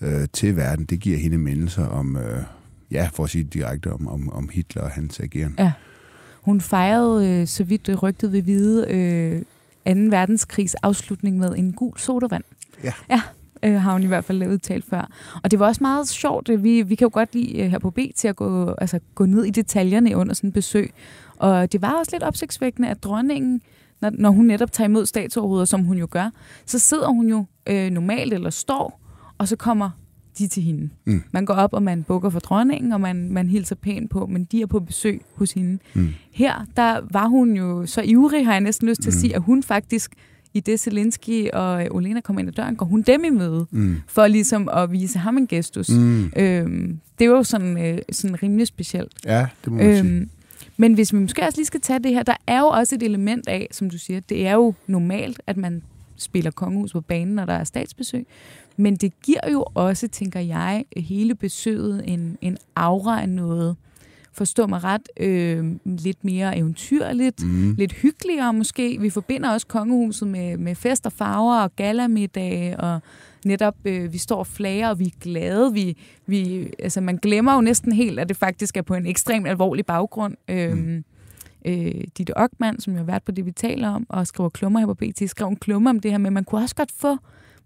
øh, 0.00 0.28
til 0.32 0.56
verden. 0.56 0.84
Det 0.84 1.00
giver 1.00 1.18
hende 1.18 1.38
mindelser 1.38 1.86
om, 1.86 2.16
øh, 2.16 2.42
ja, 2.90 3.08
for 3.12 3.24
at 3.24 3.30
sige 3.30 3.44
direkte, 3.44 3.92
om, 3.92 4.08
om, 4.08 4.32
om 4.32 4.48
Hitler 4.52 4.82
og 4.82 4.90
hans 4.90 5.20
ageren. 5.20 5.54
Ja. 5.58 5.72
Hun 6.42 6.60
fejrede, 6.60 7.40
øh, 7.40 7.46
så 7.46 7.64
vidt 7.64 8.02
rygtet 8.02 8.32
ved 8.32 8.42
vide, 8.42 8.86
øh, 8.88 9.42
2. 9.94 10.00
verdenskrigs 10.10 10.74
afslutning 10.74 11.38
med 11.38 11.54
en 11.56 11.72
gul 11.72 11.98
sodavand. 11.98 12.44
Ja. 12.84 12.92
Ja, 13.10 13.22
øh, 13.62 13.74
har 13.74 13.92
hun 13.92 14.02
i 14.02 14.06
hvert 14.06 14.24
fald 14.24 14.46
udtalt 14.46 14.84
før. 14.84 15.10
Og 15.42 15.50
det 15.50 15.58
var 15.58 15.66
også 15.66 15.78
meget 15.80 16.08
sjovt. 16.08 16.50
Vi, 16.62 16.82
vi 16.82 16.94
kan 16.94 17.04
jo 17.04 17.10
godt 17.12 17.34
lide 17.34 17.58
øh, 17.58 17.70
her 17.70 17.78
på 17.78 17.90
B 17.90 17.98
til 18.16 18.28
at 18.28 18.36
gå, 18.36 18.74
altså, 18.78 19.00
gå 19.14 19.26
ned 19.26 19.44
i 19.44 19.50
detaljerne 19.50 20.16
under 20.16 20.34
sådan 20.34 20.48
et 20.48 20.54
besøg. 20.54 20.92
Og 21.36 21.72
det 21.72 21.82
var 21.82 21.92
også 21.92 22.12
lidt 22.12 22.22
opsigtsvækkende, 22.22 22.88
at 22.88 23.02
dronningen, 23.02 23.60
når, 24.00 24.10
når 24.14 24.30
hun 24.30 24.44
netop 24.44 24.72
tager 24.72 24.88
imod 24.88 25.06
statsoverhoveder, 25.06 25.64
som 25.64 25.84
hun 25.84 25.98
jo 25.98 26.08
gør, 26.10 26.30
så 26.66 26.78
sidder 26.78 27.08
hun 27.08 27.28
jo 27.28 27.44
øh, 27.66 27.90
normalt 27.90 28.34
eller 28.34 28.50
står, 28.50 29.00
og 29.38 29.48
så 29.48 29.56
kommer 29.56 29.90
de 30.38 30.48
til 30.48 30.62
hende. 30.62 30.90
Mm. 31.04 31.22
Man 31.30 31.46
går 31.46 31.54
op, 31.54 31.72
og 31.72 31.82
man 31.82 32.02
bukker 32.02 32.30
for 32.30 32.40
dronningen, 32.40 32.92
og 32.92 33.00
man, 33.00 33.32
man 33.32 33.48
hilser 33.48 33.74
pænt 33.74 34.10
på, 34.10 34.26
men 34.26 34.44
de 34.44 34.62
er 34.62 34.66
på 34.66 34.80
besøg 34.80 35.22
hos 35.34 35.52
hende. 35.52 35.78
Mm. 35.94 36.08
Her, 36.32 36.66
der 36.76 37.00
var 37.10 37.26
hun 37.26 37.56
jo 37.56 37.86
så 37.86 38.02
ivrig, 38.04 38.46
har 38.46 38.52
jeg 38.52 38.60
næsten 38.60 38.88
lyst 38.88 39.02
til 39.02 39.10
at 39.10 39.14
mm. 39.14 39.20
sige, 39.20 39.34
at 39.34 39.42
hun 39.42 39.62
faktisk 39.62 40.14
i 40.54 40.60
det 40.60 40.80
Zelensky 40.80 41.50
og 41.50 41.86
Olena 41.90 42.20
kommer 42.20 42.40
ind 42.40 42.48
ad 42.48 42.52
døren, 42.52 42.76
går 42.76 42.86
hun 42.86 43.02
dem 43.02 43.24
i 43.24 43.30
møde, 43.30 43.66
mm. 43.70 43.96
for 44.06 44.26
ligesom 44.26 44.68
at 44.72 44.92
vise 44.92 45.18
ham 45.18 45.38
en 45.38 45.46
gestus. 45.46 45.90
Mm. 45.90 46.32
Øhm, 46.36 46.98
det 47.18 47.30
var 47.30 47.36
jo 47.36 47.42
sådan, 47.42 47.86
øh, 47.86 47.98
sådan 48.12 48.42
rimelig 48.42 48.66
specielt. 48.66 49.12
Ja, 49.24 49.46
det 49.64 49.72
må 49.72 49.78
man 49.78 49.86
øhm, 49.86 50.06
sige. 50.06 50.28
Men 50.76 50.94
hvis 50.94 51.12
vi 51.12 51.18
måske 51.18 51.42
også 51.42 51.58
lige 51.58 51.66
skal 51.66 51.80
tage 51.80 51.98
det 51.98 52.14
her, 52.14 52.22
der 52.22 52.36
er 52.46 52.60
jo 52.60 52.66
også 52.66 52.94
et 52.94 53.02
element 53.02 53.48
af, 53.48 53.68
som 53.70 53.90
du 53.90 53.98
siger, 53.98 54.20
det 54.20 54.46
er 54.46 54.54
jo 54.54 54.74
normalt, 54.86 55.42
at 55.46 55.56
man 55.56 55.82
spiller 56.16 56.50
kongehus 56.50 56.92
på 56.92 57.00
banen, 57.00 57.34
når 57.34 57.44
der 57.44 57.52
er 57.52 57.64
statsbesøg. 57.64 58.26
Men 58.76 58.96
det 58.96 59.12
giver 59.22 59.50
jo 59.52 59.64
også, 59.74 60.08
tænker 60.08 60.40
jeg, 60.40 60.84
hele 60.96 61.34
besøget 61.34 62.02
en, 62.06 62.38
en 62.40 62.58
aura 62.76 63.22
af 63.22 63.28
noget, 63.28 63.76
forstå 64.38 64.66
mig 64.66 64.84
ret, 64.84 65.08
øh, 65.20 65.72
lidt 65.84 66.24
mere 66.24 66.58
eventyrligt, 66.58 67.42
mm. 67.42 67.74
lidt 67.78 67.92
hyggeligere 67.92 68.52
måske. 68.52 68.98
Vi 69.00 69.10
forbinder 69.10 69.50
også 69.50 69.66
kongehuset 69.66 70.28
med, 70.28 70.56
med 70.56 70.74
fest 70.74 71.06
og 71.06 71.12
farver 71.12 71.60
og 71.60 71.76
galamiddage, 71.76 72.80
og 72.80 73.00
netop 73.44 73.74
øh, 73.84 74.12
vi 74.12 74.18
står 74.18 74.38
og 74.38 74.46
flager, 74.46 74.88
og 74.88 74.98
vi 74.98 75.04
er 75.04 75.18
glade. 75.20 75.72
Vi, 75.72 75.96
vi, 76.26 76.70
altså, 76.78 77.00
man 77.00 77.16
glemmer 77.16 77.54
jo 77.54 77.60
næsten 77.60 77.92
helt, 77.92 78.20
at 78.20 78.28
det 78.28 78.36
faktisk 78.36 78.76
er 78.76 78.82
på 78.82 78.94
en 78.94 79.06
ekstremt 79.06 79.48
alvorlig 79.48 79.86
baggrund. 79.86 80.34
Øh, 80.48 80.72
mm. 80.72 81.04
øh, 81.64 82.04
Ditte 82.18 82.36
Ockmann, 82.36 82.80
som 82.80 82.92
jo 82.92 82.98
har 82.98 83.04
været 83.04 83.22
på 83.22 83.32
det, 83.32 83.46
vi 83.46 83.52
taler 83.52 83.88
om, 83.88 84.06
og 84.08 84.26
skriver 84.26 84.48
klummer 84.48 84.80
her 84.80 84.86
på 84.86 84.94
BT, 84.94 85.30
skrev 85.30 85.48
en 85.48 85.56
klummer 85.56 85.90
om 85.90 86.00
det 86.00 86.10
her, 86.10 86.18
men 86.18 86.32
man 86.32 86.44
kunne 86.44 86.60
også 86.60 86.74
godt 86.74 86.92
få 87.00 87.16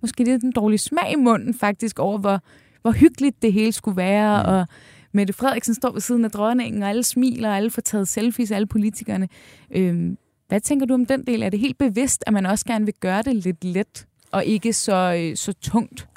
måske 0.01 0.25
lidt 0.25 0.43
en 0.43 0.53
dårlig 0.53 0.81
smag 0.81 1.13
i 1.13 1.17
munden 1.17 1.55
faktisk 1.55 1.99
over, 1.99 2.19
hvor, 2.19 2.41
hvor 2.83 2.91
hyggeligt 2.91 3.43
det 3.43 3.53
hele 3.53 3.73
skulle 3.73 3.97
være, 3.97 4.43
mm. 4.43 4.49
og 4.49 4.67
Mette 5.13 5.33
Frederiksen 5.33 5.75
står 5.75 5.93
ved 5.93 6.01
siden 6.01 6.25
af 6.25 6.31
dronningen, 6.31 6.83
og 6.83 6.89
alle 6.89 7.05
smiler, 7.05 7.49
og 7.49 7.57
alle 7.57 7.71
får 7.71 7.83
taget 7.83 8.09
selfies, 8.09 8.51
alle 8.51 8.67
politikerne. 8.67 9.29
Øh, 9.71 10.17
hvad 10.49 10.61
tænker 10.61 10.87
du 10.87 10.95
om 10.95 11.07
den 11.07 11.27
del? 11.27 11.43
Er 11.43 11.49
det 11.49 11.61
helt 11.61 11.79
bevidst, 11.79 12.25
at 12.27 12.33
man 12.33 12.47
også 12.47 12.65
gerne 12.65 12.85
vil 12.85 12.95
gøre 13.01 13.23
det 13.23 13.37
lidt 13.37 13.65
let, 13.65 14.07
og 14.33 14.45
ikke 14.45 14.73
så, 14.73 15.15
øh, 15.19 15.37
så 15.37 15.53
tungt? 15.53 16.09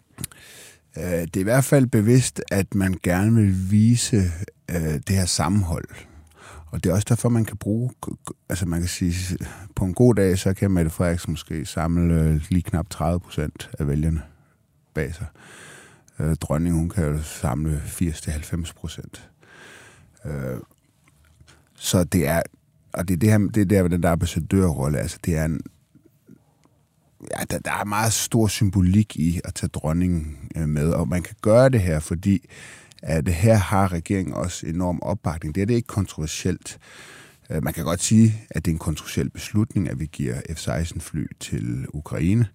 Øh, 0.97 1.03
det 1.03 1.35
er 1.35 1.39
i 1.39 1.43
hvert 1.43 1.63
fald 1.63 1.87
bevidst, 1.87 2.41
at 2.51 2.75
man 2.75 2.95
gerne 3.03 3.35
vil 3.35 3.71
vise 3.71 4.31
øh, 4.71 4.93
det 5.07 5.09
her 5.09 5.25
sammenhold. 5.25 5.87
Og 6.71 6.83
det 6.83 6.89
er 6.89 6.93
også 6.93 7.05
derfor, 7.09 7.29
man 7.29 7.45
kan 7.45 7.57
bruge, 7.57 7.91
altså 8.49 8.65
man 8.65 8.79
kan 8.79 8.89
sige, 8.89 9.37
på 9.75 9.85
en 9.85 9.93
god 9.93 10.15
dag, 10.15 10.37
så 10.37 10.53
kan 10.53 10.71
Mette 10.71 10.91
Frederiksen 10.91 11.31
måske 11.31 11.65
samle 11.65 12.13
øh, 12.13 12.41
lige 12.49 12.61
knap 12.61 12.89
30 12.89 13.19
procent 13.19 13.69
af 13.79 13.87
vælgerne 13.87 14.21
bag 14.93 15.15
sig. 15.15 15.25
Øh, 15.35 15.74
Øh, 16.19 16.35
dronning, 16.35 16.75
hun 16.75 16.89
kan 16.89 17.05
jo 17.05 17.23
samle 17.23 17.81
80-90 17.85 18.73
procent. 18.75 19.29
Øh, 20.25 20.57
så 21.75 22.03
det 22.03 22.27
er, 22.27 22.41
og 22.93 23.07
det 23.07 23.13
er 23.13 23.17
det 23.17 23.31
her, 23.31 23.37
det 23.37 23.61
er 23.61 23.65
der, 23.65 23.87
den 23.87 24.03
der 24.03 24.11
ambassadørrolle, 24.11 24.99
altså 24.99 25.17
det 25.25 25.37
er 25.37 25.45
en, 25.45 25.61
ja, 27.21 27.43
der, 27.51 27.59
der 27.59 27.71
er 27.71 27.83
meget 27.83 28.13
stor 28.13 28.47
symbolik 28.47 29.15
i 29.15 29.41
at 29.43 29.53
tage 29.53 29.69
dronningen 29.69 30.37
øh, 30.55 30.69
med, 30.69 30.89
og 30.89 31.07
man 31.07 31.23
kan 31.23 31.35
gøre 31.41 31.69
det 31.69 31.81
her, 31.81 31.99
fordi 31.99 32.49
at 33.01 33.27
her 33.27 33.55
har 33.55 33.91
regeringen 33.91 34.33
også 34.33 34.67
enorm 34.67 34.99
opbakning. 35.01 35.55
Det 35.55 35.61
er 35.61 35.65
det 35.65 35.73
ikke 35.73 35.87
kontroversielt. 35.87 36.79
Øh, 37.49 37.63
man 37.63 37.73
kan 37.73 37.83
godt 37.83 38.01
sige, 38.01 38.47
at 38.49 38.65
det 38.65 38.71
er 38.71 38.75
en 38.75 38.79
kontroversiel 38.79 39.29
beslutning, 39.29 39.89
at 39.89 39.99
vi 39.99 40.05
giver 40.05 40.35
F-16-fly 40.49 41.25
til 41.39 41.85
Ukraine. 41.93 42.47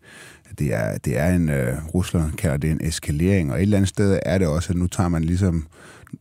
Det 0.58 0.74
er, 0.74 0.98
det 0.98 1.18
er 1.18 1.34
en, 1.34 1.48
uh, 1.48 1.94
Rusland 1.94 2.32
kalder 2.32 2.56
det 2.56 2.70
en 2.70 2.80
eskalering, 2.84 3.52
og 3.52 3.58
et 3.58 3.62
eller 3.62 3.76
andet 3.76 3.88
sted 3.88 4.18
er 4.26 4.38
det 4.38 4.46
også, 4.46 4.72
at 4.72 4.76
nu 4.76 4.86
tager 4.86 5.08
man 5.08 5.24
ligesom, 5.24 5.66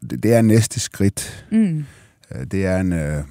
det, 0.10 0.24
det 0.24 0.34
er 0.34 0.42
næste 0.42 0.80
skridt. 0.80 1.46
Mm. 1.52 1.86
Uh, 2.36 2.42
det 2.52 2.66
er 2.66 2.80
en, 2.80 2.94
uh, 2.94 3.24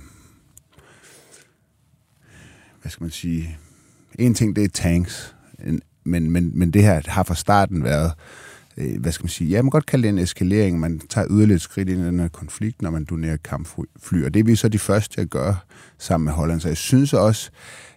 hvad 2.83 2.91
skal 2.91 3.05
man 3.05 3.11
sige, 3.11 3.59
en 4.19 4.35
ting 4.35 4.57
det 4.57 4.65
er 4.65 4.69
tanks, 4.69 5.35
en, 5.67 5.81
men, 6.05 6.31
men, 6.31 6.51
men 6.55 6.71
det 6.71 6.83
her 6.83 7.01
har 7.07 7.23
fra 7.23 7.35
starten 7.35 7.85
været, 7.85 8.13
øh, 8.77 9.01
hvad 9.01 9.13
skal 9.13 9.25
man 9.25 9.29
sige, 9.29 9.51
ja, 9.51 9.57
man 9.57 9.65
kan 9.65 9.71
godt 9.71 9.87
kalde 9.87 10.03
det 10.03 10.09
en 10.09 10.19
eskalering, 10.19 10.81
man 10.81 11.01
tager 11.09 11.27
yderligere 11.31 11.59
skridt 11.59 11.89
ind 11.89 12.01
i 12.01 12.05
den 12.05 12.21
her 12.21 12.29
konflikt, 12.29 12.83
når 12.83 12.91
man 12.91 13.05
donerer 13.05 13.37
kampfly, 13.37 14.25
og 14.25 14.35
det 14.35 14.41
er 14.41 14.45
vi 14.45 14.57
så 14.57 14.69
de 14.69 14.79
første 14.79 15.21
at 15.21 15.31
gøre 15.31 15.57
sammen 15.99 16.25
med 16.25 16.33
Holland. 16.33 16.61
Så 16.61 16.69
jeg 16.69 16.77
synes 16.77 17.13
også, 17.13 17.51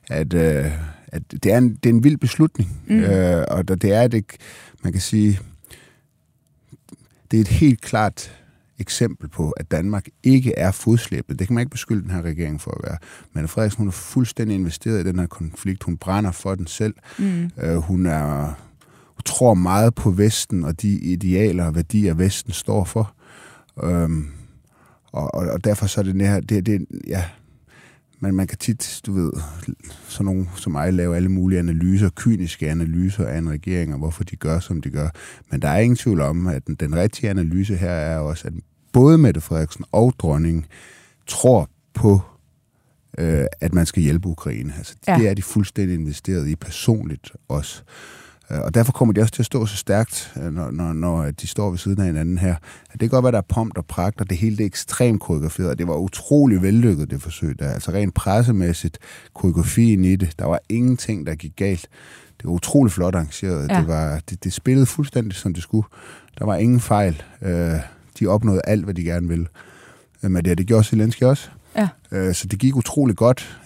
at, 0.10 0.34
øh, 0.34 0.72
at 1.12 1.32
det, 1.32 1.46
er 1.46 1.58
en, 1.58 1.76
det 1.76 1.90
er 1.90 1.94
en 1.94 2.04
vild 2.04 2.18
beslutning, 2.18 2.82
mm. 2.88 3.00
øh, 3.00 3.46
og 3.48 3.68
det 3.68 3.84
er 3.84 4.08
det, 4.08 4.26
man 4.84 4.94
kan 4.94 5.02
sige, 5.02 5.40
det 7.32 7.38
er 7.38 7.42
et 7.42 7.48
helt 7.48 7.82
klart 7.82 8.32
eksempel 8.80 9.28
på, 9.30 9.52
at 9.52 9.72
Danmark 9.72 10.08
ikke 10.24 10.54
er 10.58 10.72
fodslæbet. 10.72 11.40
Det 11.40 11.48
kan 11.48 11.54
man 11.54 11.62
ikke 11.62 11.72
beskylde 11.72 12.02
den 12.02 12.12
her 12.12 12.22
regering 12.22 12.62
for 12.62 12.72
at 12.72 12.84
være. 12.84 12.98
Men 13.34 13.48
Frederiksen, 13.48 13.78
hun 13.78 13.88
er 13.88 13.92
fuldstændig 13.92 14.56
investeret 14.56 15.00
i 15.00 15.10
den 15.10 15.20
her 15.20 15.28
konflikt. 15.28 15.84
Hun 15.84 15.98
brænder 15.98 16.32
for 16.32 16.56
den 16.56 16.68
selv. 16.68 16.94
Mm. 17.20 17.52
Øh, 17.62 17.76
hun 17.76 18.06
er 18.06 18.54
hun 19.06 19.22
tror 19.26 19.54
meget 19.54 19.96
på 19.96 20.12
Vesten 20.12 20.64
og 20.64 20.82
de 20.82 20.90
idealer 20.90 21.66
og 21.66 21.76
værdier, 21.76 22.14
Vesten 22.14 22.54
står 22.54 22.84
for. 22.84 23.14
Øhm, 23.84 24.28
og, 25.12 25.36
og, 25.36 25.48
og 25.48 25.64
derfor 25.64 25.88
så 25.88 26.02
er 26.02 26.04
det 26.04 26.28
her, 26.28 26.40
det, 26.40 26.66
det, 26.66 26.86
ja, 27.08 27.24
men 28.22 28.36
man 28.36 28.48
kan 28.48 28.58
tit, 28.58 29.02
du 29.06 29.14
ved, 29.14 29.32
sådan 30.08 30.26
nogen 30.26 30.50
som 30.56 30.72
mig 30.72 30.94
lave 30.94 31.16
alle 31.16 31.30
mulige 31.30 31.60
analyser, 31.60 32.10
kyniske 32.16 32.70
analyser 32.70 33.26
af 33.26 33.38
en 33.38 33.50
regering, 33.50 33.94
og 33.94 34.00
hvorfor 34.00 34.24
de 34.24 34.36
gør, 34.36 34.60
som 34.60 34.82
de 34.82 34.90
gør. 34.90 35.10
Men 35.52 35.62
der 35.62 35.68
er 35.68 35.80
ingen 35.80 35.98
tvivl 35.98 36.22
om, 36.22 36.48
at 36.48 36.68
den, 36.68 36.76
den 36.76 36.96
rigtige 36.96 37.30
analyse 37.30 37.76
her 37.76 37.90
er 37.90 38.18
også, 38.18 38.48
at 38.48 38.54
både 38.94 39.18
Mette 39.18 39.42
Frederiksen 39.42 39.86
og 39.92 40.14
dronningen 40.20 40.66
tror 41.28 41.70
på, 41.94 42.22
øh, 43.18 43.46
at 43.62 43.74
man 43.74 43.86
skal 43.86 44.04
hjælpe 44.04 44.28
Ukraine. 44.28 44.74
Altså, 44.78 44.96
ja. 45.08 45.18
Det 45.18 45.30
er 45.30 45.34
de 45.34 45.42
fuldstændig 45.42 45.96
investeret 45.96 46.48
i 46.48 46.56
personligt 46.56 47.32
også. 47.48 47.84
Øh, 48.52 48.62
og 48.62 48.74
derfor 48.74 48.92
kommer 48.92 49.14
de 49.14 49.22
også 49.22 49.34
til 49.34 49.42
at 49.42 49.46
stå 49.46 49.66
så 49.66 49.78
stærkt, 49.78 50.34
øh, 50.38 50.54
når, 50.54 50.72
når, 50.72 50.94
når 50.94 51.32
de 51.32 51.48
står 51.48 51.70
ved 51.70 51.78
siden 51.78 52.00
af 52.00 52.06
hinanden 52.06 52.38
her. 52.38 52.56
Det 52.92 53.00
kan 53.00 53.10
godt 53.10 53.24
være, 53.24 53.32
der 53.32 53.38
er 53.38 53.42
prompt 53.50 53.78
og 53.78 53.86
pragt, 53.86 54.22
og 54.22 54.30
det 54.30 54.38
hele 54.38 54.58
det 54.58 54.64
er 54.64 54.68
ekstremt 54.68 55.22
koreograferet, 55.22 55.70
og 55.70 55.78
det 55.78 55.88
var 55.88 55.96
utrolig 55.96 56.62
vellykket, 56.62 57.12
det 57.12 57.22
forsøg 57.22 57.60
der. 57.60 57.70
Altså 57.70 57.92
rent 57.92 58.14
pressemæssigt, 58.14 58.98
koreografien 59.34 60.06
i 60.06 60.16
det, 60.16 60.40
der 60.40 60.46
var 60.46 60.60
ingenting, 60.70 61.28
der 61.28 61.36
gik 61.36 61.56
galt. 61.56 61.88
Det 62.38 62.48
var 62.48 62.52
utrolig 62.52 62.92
flot 62.92 63.16
arrangeret. 63.16 63.72
Ja. 63.72 63.80
Det, 63.80 63.88
var, 63.88 64.22
det, 64.30 64.44
det 64.44 64.54
spillede 64.54 64.86
fuldstændig, 64.86 65.34
som 65.34 65.54
det 65.54 65.64
skulle. 65.64 65.88
Der 66.40 66.46
var 66.46 66.56
ingen 66.56 66.80
fejl. 66.80 67.24
Øh, 67.42 67.80
de 68.20 68.28
opnåede 68.28 68.62
alt, 68.64 68.84
hvad 68.84 68.94
de 68.94 69.04
gerne 69.04 69.28
ville. 69.28 69.48
Men 70.22 70.46
det, 70.46 70.58
det 70.58 70.68
gjorde 70.68 70.84
Zelensky 70.84 71.24
også. 71.24 71.50
Ja. 71.76 71.88
Så 72.34 72.48
det 72.48 72.60
gik 72.60 72.76
utrolig 72.76 73.16
godt. 73.16 73.60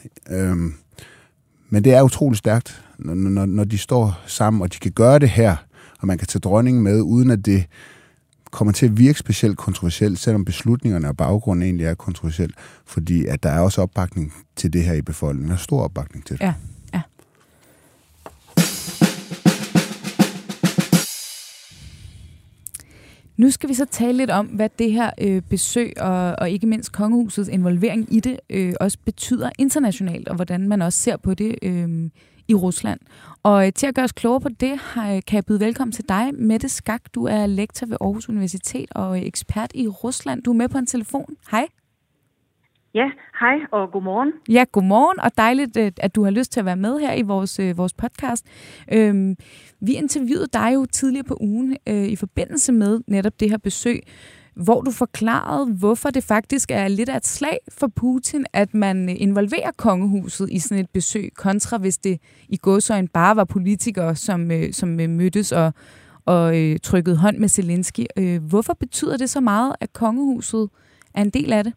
Men 1.70 1.84
det 1.84 1.94
er 1.94 2.02
utrolig 2.02 2.38
stærkt 2.38 2.85
når, 2.98 3.46
når 3.46 3.64
de 3.64 3.78
står 3.78 4.22
sammen, 4.26 4.62
og 4.62 4.74
de 4.74 4.80
kan 4.80 4.92
gøre 4.92 5.20
det 5.20 5.30
her, 5.30 5.56
og 6.00 6.08
man 6.08 6.18
kan 6.18 6.28
tage 6.28 6.40
dronningen 6.40 6.84
med, 6.84 7.02
uden 7.02 7.32
at 7.32 7.46
det 7.46 7.66
kommer 8.52 8.72
til 8.72 8.86
at 8.86 8.98
virke 8.98 9.20
specielt 9.20 9.58
kontroversielt, 9.58 10.20
selvom 10.20 10.46
beslutningerne 10.46 11.08
og 11.08 11.18
baggrunden 11.18 11.64
egentlig 11.64 11.86
er 11.86 11.94
kontroversiel, 11.94 12.54
fordi 12.86 13.26
at 13.26 13.44
der 13.44 13.50
er 13.50 13.60
også 13.60 13.82
opbakning 13.82 14.34
til 14.56 14.74
det 14.74 14.84
her 14.84 14.94
i 14.94 15.02
befolkningen. 15.02 15.52
og 15.52 15.56
er 15.56 15.60
stor 15.60 15.82
opbakning 15.84 16.26
til 16.26 16.38
det. 16.38 16.44
Ja, 16.44 16.54
ja. 16.94 17.02
Nu 23.38 23.52
skal 23.52 23.70
vi 23.70 23.74
så 23.74 23.86
tale 23.92 24.18
lidt 24.18 24.30
om, 24.30 24.46
hvad 24.46 24.70
det 24.80 24.92
her 24.92 25.12
øh, 25.22 25.42
besøg 25.42 25.94
og, 26.02 26.36
og 26.40 26.50
ikke 26.50 26.68
mindst 26.68 26.92
kongehusets 26.92 27.50
involvering 27.50 28.14
i 28.14 28.20
det 28.20 28.40
øh, 28.50 28.74
også 28.80 28.98
betyder 29.06 29.50
internationalt, 29.60 30.28
og 30.28 30.36
hvordan 30.36 30.68
man 30.68 30.82
også 30.82 31.00
ser 31.00 31.18
på 31.18 31.34
det 31.34 31.56
øh, 31.62 32.10
i 32.48 32.54
Rusland. 32.54 33.00
Og 33.44 33.68
øh, 33.68 33.74
til 33.74 33.88
at 33.88 33.96
gøre 33.96 34.04
os 34.04 34.12
klogere 34.12 34.42
på 34.42 34.50
det, 34.50 34.80
kan 35.28 35.36
jeg 35.36 35.46
byde 35.46 35.60
velkommen 35.60 35.92
til 35.92 36.10
dig, 36.10 36.32
Mette 36.34 36.70
Skak. 36.70 37.02
Du 37.16 37.26
er 37.26 37.46
lektor 37.46 37.88
ved 37.88 37.98
Aarhus 38.02 38.30
Universitet 38.30 38.90
og 38.92 39.26
ekspert 39.26 39.72
i 39.74 39.88
Rusland. 39.88 40.44
Du 40.44 40.52
er 40.52 40.56
med 40.56 40.70
på 40.70 40.78
en 40.78 40.86
telefon. 40.86 41.36
Hej. 41.52 41.68
Ja, 42.94 43.10
hej 43.40 43.56
og 43.72 43.92
godmorgen. 43.92 44.34
Ja, 44.50 44.66
godmorgen, 44.72 45.20
og 45.20 45.38
dejligt, 45.38 45.78
øh, 45.78 45.92
at 45.98 46.16
du 46.16 46.24
har 46.24 46.32
lyst 46.32 46.52
til 46.52 46.60
at 46.60 46.66
være 46.66 46.76
med 46.76 47.00
her 47.00 47.14
i 47.14 47.22
vores, 47.22 47.60
øh, 47.60 47.78
vores 47.78 47.94
podcast. 47.94 48.46
Øhm, 48.94 49.36
vi 49.82 49.94
interviewede 49.94 50.48
dig 50.54 50.72
jo 50.74 50.86
tidligere 50.86 51.24
på 51.24 51.38
ugen 51.42 51.78
øh, 51.88 52.06
i 52.06 52.16
forbindelse 52.16 52.72
med 52.72 53.00
netop 53.08 53.40
det 53.40 53.50
her 53.50 53.58
besøg 53.58 54.00
hvor 54.56 54.82
du 54.82 54.92
forklarede, 54.92 55.66
hvorfor 55.66 56.10
det 56.10 56.24
faktisk 56.24 56.72
er 56.72 56.88
lidt 56.88 57.10
af 57.10 57.18
et 57.18 57.28
slag 57.28 57.58
for 57.70 57.88
Putin, 57.88 58.46
at 58.54 58.74
man 58.74 59.10
øh, 59.10 59.16
involverer 59.20 59.72
kongehuset 59.78 60.50
i 60.52 60.60
sådan 60.60 60.84
et 60.84 60.90
besøg, 60.90 61.32
kontra 61.36 61.78
hvis 61.78 61.98
det 61.98 62.20
i 62.50 62.58
godsøjen 62.58 63.08
bare 63.08 63.36
var 63.36 63.44
politikere, 63.44 64.16
som, 64.16 64.52
øh, 64.52 64.74
som 64.74 65.00
øh, 65.00 65.10
mødtes 65.10 65.52
og, 65.52 65.74
og 66.26 66.62
øh, 66.62 66.80
trykkede 66.84 67.18
hånd 67.18 67.38
med 67.38 67.50
Zelensky. 67.50 68.06
Hvorfor 68.42 68.74
betyder 68.74 69.18
det 69.18 69.30
så 69.30 69.40
meget, 69.40 69.76
at 69.80 69.94
kongehuset 69.94 70.70
er 71.14 71.22
en 71.22 71.30
del 71.30 71.54
af 71.54 71.64
det? 71.64 71.74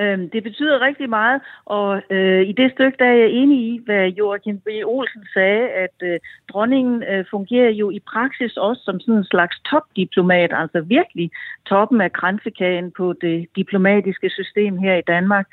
Øhm, 0.00 0.30
det 0.30 0.42
betyder 0.42 0.80
rigtig 0.80 1.08
meget, 1.10 1.40
og 1.64 2.02
øh, 2.10 2.42
i 2.48 2.52
det 2.52 2.72
stykke 2.72 2.98
der 2.98 3.04
er 3.04 3.14
jeg 3.14 3.30
enig 3.30 3.58
i, 3.58 3.80
hvad 3.84 4.08
Joachim 4.08 4.60
B. 4.60 4.68
Olsen 4.84 5.24
sagde, 5.34 5.68
at 5.68 5.96
øh, 6.02 6.18
dronningen 6.52 7.02
øh, 7.02 7.24
fungerer 7.30 7.70
jo 7.70 7.90
i 7.90 8.00
praksis 8.12 8.56
også 8.56 8.82
som 8.84 9.00
sådan 9.00 9.14
en 9.14 9.24
slags 9.24 9.60
topdiplomat, 9.70 10.50
altså 10.52 10.80
virkelig 10.80 11.30
toppen 11.66 12.00
af 12.00 12.12
kransekagen 12.12 12.92
på 12.96 13.14
det 13.20 13.46
diplomatiske 13.56 14.30
system 14.30 14.78
her 14.78 14.94
i 14.96 15.06
Danmark. 15.06 15.46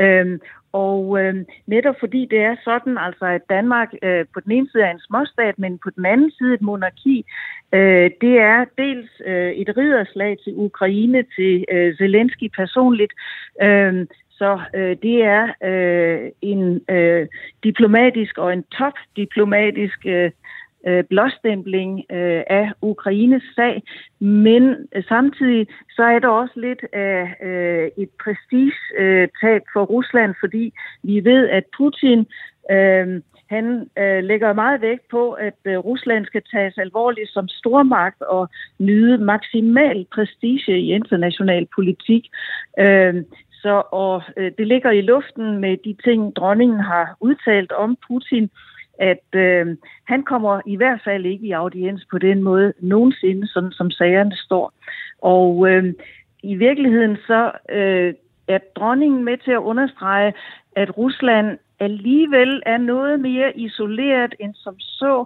Øhm, 0.00 0.40
og 0.72 1.20
øh, 1.20 1.34
netop 1.66 1.94
fordi 2.00 2.26
det 2.30 2.38
er 2.38 2.56
sådan, 2.64 2.98
altså 2.98 3.24
at 3.24 3.42
Danmark 3.50 3.92
øh, 4.02 4.24
på 4.34 4.40
den 4.40 4.52
ene 4.52 4.68
side 4.72 4.82
er 4.82 4.90
en 4.90 5.06
småstat, 5.08 5.58
men 5.58 5.78
på 5.78 5.90
den 5.90 6.06
anden 6.06 6.30
side 6.30 6.54
et 6.54 6.62
monarki, 6.62 7.24
øh, 7.72 8.10
det 8.20 8.34
er 8.38 8.64
dels 8.78 9.10
øh, 9.26 9.52
et 9.52 9.76
ridderslag 9.76 10.36
til 10.44 10.52
Ukraine, 10.56 11.24
til 11.36 11.64
øh, 11.72 11.96
Zelensky 11.96 12.48
personligt, 12.56 13.12
øh, 13.62 14.06
så 14.38 14.60
øh, 14.74 14.96
det 15.02 15.16
er 15.24 15.44
øh, 15.64 16.30
en 16.42 16.80
øh, 16.90 17.26
diplomatisk 17.64 18.38
og 18.38 18.52
en 18.52 18.64
topdiplomatisk 18.78 20.06
øh, 20.06 20.30
øh, 20.88 21.04
blåstempling 21.04 22.04
øh, 22.10 22.42
af 22.50 22.72
Ukraines 22.82 23.42
sag, 23.56 23.82
men 24.20 24.76
øh, 24.94 25.04
samtidig 25.04 25.66
så 25.90 26.02
er 26.02 26.18
der 26.18 26.28
også 26.28 26.60
lidt 26.60 26.84
af 26.92 27.34
øh, 27.42 27.88
et 28.02 28.10
prestigetab 28.22 29.62
øh, 29.62 29.72
for 29.72 29.84
Rusland, 29.84 30.34
fordi 30.40 30.72
vi 31.02 31.24
ved, 31.24 31.48
at 31.48 31.64
Putin 31.76 32.26
øh, 32.70 33.20
han 33.48 33.90
øh, 33.98 34.24
lægger 34.24 34.52
meget 34.52 34.80
vægt 34.80 35.08
på, 35.10 35.32
at 35.32 35.58
øh, 35.64 35.78
Rusland 35.78 36.26
skal 36.26 36.42
tages 36.52 36.78
alvorligt 36.78 37.30
som 37.30 37.48
stormagt 37.48 38.22
og 38.22 38.48
nyde 38.78 39.18
maksimal 39.18 40.06
prestige 40.14 40.80
i 40.80 40.92
international 40.92 41.66
politik. 41.74 42.30
Øh, 42.78 43.14
så 43.62 43.82
og 43.90 44.22
øh, 44.36 44.52
det 44.58 44.66
ligger 44.66 44.90
i 44.90 45.00
luften 45.00 45.58
med 45.58 45.76
de 45.76 45.96
ting, 46.04 46.36
dronningen 46.36 46.80
har 46.80 47.16
udtalt 47.20 47.72
om 47.72 47.96
Putin 48.08 48.50
at 48.98 49.34
øh, 49.34 49.76
han 50.04 50.22
kommer 50.22 50.60
i 50.66 50.76
hvert 50.76 51.00
fald 51.04 51.26
ikke 51.26 51.46
i 51.46 51.52
audiens 51.52 52.06
på 52.10 52.18
den 52.18 52.42
måde 52.42 52.72
nogensinde, 52.80 53.46
sådan 53.46 53.72
som 53.72 53.90
sagerne 53.90 54.36
står. 54.36 54.72
Og 55.22 55.68
øh, 55.70 55.94
i 56.42 56.54
virkeligheden 56.54 57.16
så 57.26 57.50
øh, 57.70 58.14
er 58.48 58.58
dronningen 58.76 59.24
med 59.24 59.36
til 59.38 59.50
at 59.50 59.58
understrege, 59.58 60.32
at 60.76 60.98
Rusland 60.98 61.58
alligevel 61.80 62.62
er 62.66 62.76
noget 62.76 63.20
mere 63.20 63.58
isoleret 63.58 64.34
end 64.40 64.54
som 64.54 64.78
så, 64.78 65.24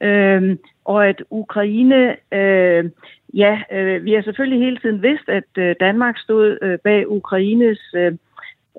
øh, 0.00 0.56
og 0.84 1.08
at 1.08 1.22
Ukraine, 1.30 2.16
øh, 2.32 2.90
ja, 3.34 3.62
øh, 3.72 4.04
vi 4.04 4.12
har 4.12 4.22
selvfølgelig 4.22 4.64
hele 4.64 4.76
tiden 4.76 5.02
vidst, 5.02 5.28
at 5.28 5.58
øh, 5.58 5.76
Danmark 5.80 6.18
stod 6.18 6.58
øh, 6.62 6.78
bag 6.78 7.08
Ukraines 7.08 7.80
øh, 7.94 8.12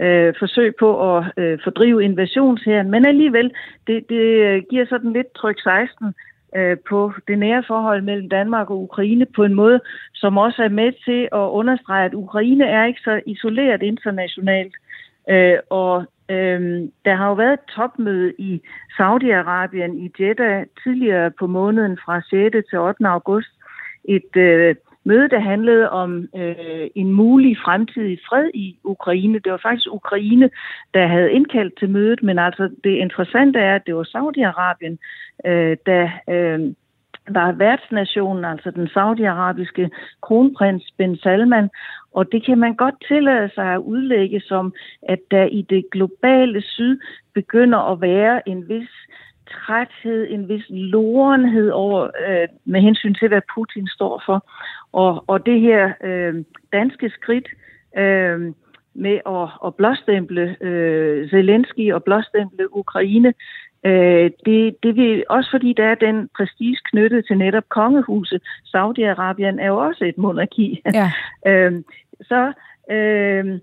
øh, 0.02 0.34
forsøg 0.40 0.76
på 0.80 1.18
at 1.18 1.24
øh, 1.38 1.60
fordrive 1.64 2.04
invasionsherren, 2.04 2.92
men 2.92 3.06
alligevel, 3.06 3.52
det, 3.88 4.10
det 4.10 4.26
øh, 4.48 4.64
giver 4.70 4.86
sådan 4.90 5.14
lidt 5.14 5.34
tryk 5.34 5.62
16 5.62 6.14
øh, 6.56 6.78
på 6.90 7.14
det 7.28 7.40
nære 7.40 7.64
forhold 7.68 8.02
mellem 8.02 8.30
Danmark 8.30 8.70
og 8.70 8.82
Ukraine 8.82 9.26
på 9.36 9.44
en 9.44 9.54
måde, 9.54 9.80
som 10.14 10.38
også 10.38 10.64
er 10.64 10.70
med 10.70 10.92
til 11.06 11.22
at 11.32 11.48
understrege, 11.60 12.06
at 12.06 12.14
Ukraine 12.14 12.66
er 12.66 12.86
ikke 12.86 13.02
så 13.04 13.22
isoleret 13.26 13.84
internationalt. 13.84 14.76
Øh, 15.30 15.58
og 15.70 16.06
øh, 16.30 16.82
der 17.06 17.16
har 17.16 17.28
jo 17.28 17.34
været 17.34 17.54
et 17.54 17.74
topmøde 17.76 18.34
i 18.38 18.62
Saudi-Arabien 19.00 19.94
i 20.06 20.12
Jeddah 20.20 20.66
tidligere 20.84 21.32
på 21.32 21.48
måneden 21.48 21.98
fra 22.06 22.22
6. 22.22 22.68
til 22.70 22.80
8. 22.80 23.08
august. 23.08 23.52
Et 24.08 24.36
øh, 24.36 24.76
møde, 25.06 25.30
der 25.30 25.40
handlede 25.40 25.90
om 25.90 26.28
øh, 26.36 26.88
en 26.96 27.12
mulig 27.12 27.58
fremtidig 27.66 28.20
fred 28.30 28.50
i 28.54 28.78
Ukraine. 28.84 29.40
Det 29.40 29.52
var 29.52 29.60
faktisk 29.64 29.88
Ukraine, 29.92 30.50
der 30.94 31.08
havde 31.08 31.32
indkaldt 31.32 31.80
til 31.80 31.90
mødet, 31.90 32.24
men 32.24 32.40
altså 32.40 32.70
det 32.84 32.96
interessante 32.96 33.60
er, 33.60 33.76
at 33.76 33.86
det 33.86 33.96
var 33.96 34.08
Saudi-Arabien, 34.16 34.96
øh, 35.50 35.78
der... 35.86 36.10
Øh, 36.30 36.74
var 37.30 37.52
værtsnationen, 37.52 38.46
altså 38.46 38.72
den 38.72 38.88
saudiarabiske 38.88 39.90
kronprins 40.22 40.92
Ben 40.98 41.18
Salman, 41.18 41.70
og 42.14 42.32
det 42.32 42.46
kan 42.46 42.58
man 42.58 42.76
godt 42.76 42.96
tillade 43.08 43.50
sig 43.56 43.74
at 43.74 43.78
udlægge 43.78 44.40
som, 44.40 44.74
at 45.10 45.20
der 45.32 45.44
i 45.44 45.62
det 45.62 45.86
globale 45.92 46.62
syd 46.62 47.00
begynder 47.34 47.92
at 47.92 48.02
være 48.02 48.50
en 48.50 48.70
vis 48.70 48.90
træthed, 49.52 50.28
en 50.30 50.50
vis 50.50 50.66
lorenhed 50.70 51.72
over, 51.72 52.04
øh, 52.28 52.48
med 52.66 52.82
hensyn 52.82 53.14
til, 53.14 53.28
hvad 53.28 53.42
Putin 53.56 53.88
står 53.88 54.24
for. 54.26 54.50
Og, 54.92 55.24
og 55.28 55.46
det 55.46 55.62
her 55.62 55.94
øh, 56.04 56.44
danske 56.74 57.10
skridt 57.10 57.48
øh, 57.98 58.54
med 58.94 59.20
at, 59.26 59.50
at 59.66 59.76
blåstemple 59.76 60.56
øh, 60.62 61.30
Zelensky 61.30 61.94
og 61.94 62.04
blåstemple 62.04 62.76
Ukraine, 62.76 63.34
øh, 63.86 64.32
det, 64.46 64.76
det 64.84 64.96
vil 64.96 65.24
også 65.30 65.50
fordi 65.52 65.74
der 65.74 65.86
er 65.86 65.96
den 65.96 66.30
prestige 66.38 66.78
knyttet 66.92 67.26
til 67.28 67.38
netop 67.38 67.70
kongehuset. 67.70 68.42
Saudi-Arabien 68.76 69.62
er 69.62 69.68
jo 69.68 69.78
også 69.78 70.06
et 70.06 70.18
monarki. 70.18 70.82
Ja. 70.94 71.12
øh, 71.52 71.74
så, 72.22 72.54
øh, 72.92 73.60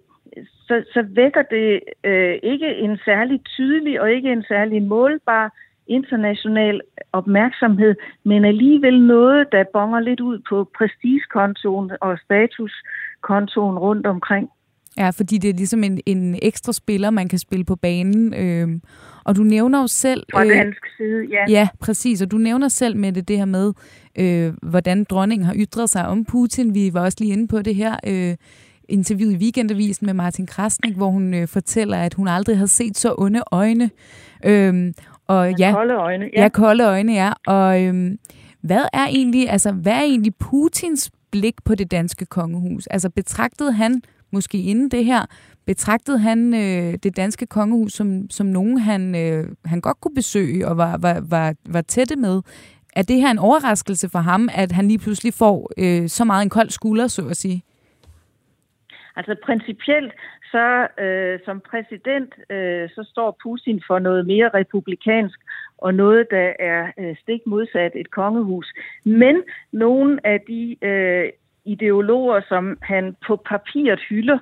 så, 0.66 0.84
så 0.92 1.04
vækker 1.08 1.42
det 1.42 1.80
øh, 2.04 2.38
ikke 2.42 2.76
en 2.76 2.98
særlig 3.04 3.40
tydelig 3.44 4.00
og 4.00 4.12
ikke 4.12 4.32
en 4.32 4.44
særlig 4.48 4.82
målbar 4.82 5.52
international 5.86 6.80
opmærksomhed, 7.12 7.94
men 8.24 8.44
alligevel 8.44 9.00
noget, 9.00 9.46
der 9.52 9.64
bonger 9.72 10.00
lidt 10.00 10.20
ud 10.20 10.38
på 10.48 10.70
prestigekontoen 10.78 11.90
og 12.00 12.18
statuskontoen 12.18 13.78
rundt 13.78 14.06
omkring. 14.06 14.50
Ja, 14.96 15.10
fordi 15.10 15.38
det 15.38 15.50
er 15.50 15.54
ligesom 15.54 15.84
en, 15.84 16.00
en 16.06 16.38
ekstra 16.42 16.72
spiller, 16.72 17.10
man 17.10 17.28
kan 17.28 17.38
spille 17.38 17.64
på 17.64 17.76
banen. 17.76 18.34
Øh, 18.34 18.80
og 19.24 19.36
du 19.36 19.42
nævner 19.42 19.80
jo 19.80 19.86
selv... 19.86 20.24
Fra 20.32 20.44
øh, 20.44 20.50
dansk 20.50 20.86
side, 20.96 21.26
ja. 21.30 21.44
Ja, 21.48 21.68
præcis. 21.80 22.22
Og 22.22 22.30
du 22.30 22.36
nævner 22.36 22.68
selv 22.68 22.96
med 22.96 23.12
det, 23.12 23.28
det 23.28 23.38
her 23.38 23.44
med, 23.44 23.72
øh, 24.18 24.52
hvordan 24.70 25.04
dronningen 25.04 25.46
har 25.46 25.54
ytret 25.58 25.90
sig 25.90 26.06
om 26.06 26.24
Putin. 26.24 26.74
Vi 26.74 26.90
var 26.92 27.04
også 27.04 27.18
lige 27.20 27.32
inde 27.32 27.48
på 27.48 27.62
det 27.62 27.74
her 27.74 27.96
øh, 28.06 28.36
interviewet 28.88 29.34
i 29.34 29.36
Weekendavisen 29.36 30.06
med 30.06 30.14
Martin 30.14 30.46
Krasnik, 30.46 30.96
hvor 30.96 31.08
hun 31.10 31.34
øh, 31.34 31.48
fortæller, 31.48 31.96
at 31.96 32.14
hun 32.14 32.28
aldrig 32.28 32.58
har 32.58 32.66
set 32.66 32.96
så 32.96 33.14
onde 33.18 33.42
øjne. 33.52 33.90
Øh, 34.44 34.92
og 35.26 35.58
ja, 35.58 35.72
kolde 35.72 35.94
øjne. 35.94 36.30
Ja, 36.36 36.42
ja 36.42 36.48
kolde 36.48 36.84
øjne, 36.84 37.12
ja. 37.12 37.32
Og 37.46 37.82
øhm, 37.82 38.18
hvad 38.60 38.84
er 38.92 39.06
egentlig, 39.06 39.50
altså, 39.50 39.72
hvad 39.72 39.92
er 39.92 40.02
egentlig 40.02 40.34
Putins 40.34 41.10
blik 41.32 41.54
på 41.64 41.74
det 41.74 41.90
danske 41.90 42.26
kongehus? 42.26 42.86
Altså 42.86 43.10
betragtede 43.10 43.72
han, 43.72 44.02
måske 44.32 44.58
inden 44.58 44.88
det 44.88 45.04
her, 45.04 45.26
betragtede 45.66 46.18
han 46.18 46.54
øh, 46.54 46.98
det 47.02 47.16
danske 47.16 47.46
kongehus 47.46 47.92
som, 47.92 48.30
som 48.30 48.46
nogen, 48.46 48.78
han, 48.78 49.14
øh, 49.14 49.44
han 49.64 49.80
godt 49.80 50.00
kunne 50.00 50.14
besøge 50.14 50.68
og 50.68 50.76
var, 50.76 50.98
var, 50.98 51.20
var, 51.20 51.54
var 51.68 51.80
tætte 51.80 52.16
med? 52.16 52.42
Er 52.96 53.02
det 53.02 53.16
her 53.16 53.30
en 53.30 53.38
overraskelse 53.38 54.08
for 54.08 54.18
ham, 54.18 54.48
at 54.52 54.72
han 54.72 54.88
lige 54.88 54.98
pludselig 54.98 55.34
får 55.34 55.70
øh, 55.78 56.08
så 56.08 56.24
meget 56.24 56.42
en 56.42 56.50
kold 56.50 56.70
skulder, 56.70 57.06
så 57.06 57.28
at 57.28 57.36
sige? 57.36 57.62
Altså 59.16 59.36
principielt, 59.46 60.12
så 60.52 60.88
øh, 61.04 61.38
som 61.44 61.60
præsident, 61.70 62.34
øh, 62.50 62.88
så 62.94 63.02
står 63.12 63.38
Putin 63.42 63.82
for 63.86 63.98
noget 63.98 64.26
mere 64.26 64.50
republikansk 64.54 65.40
og 65.78 65.94
noget, 65.94 66.26
der 66.30 66.52
er 66.58 66.82
øh, 66.98 67.16
stik 67.22 67.40
modsat 67.46 67.92
et 67.94 68.10
kongehus. 68.10 68.66
Men 69.04 69.42
nogle 69.72 70.26
af 70.26 70.40
de 70.48 70.76
øh, 70.82 71.28
ideologer, 71.64 72.40
som 72.48 72.78
han 72.82 73.16
på 73.26 73.36
papiret 73.36 74.00
hylder, 74.08 74.38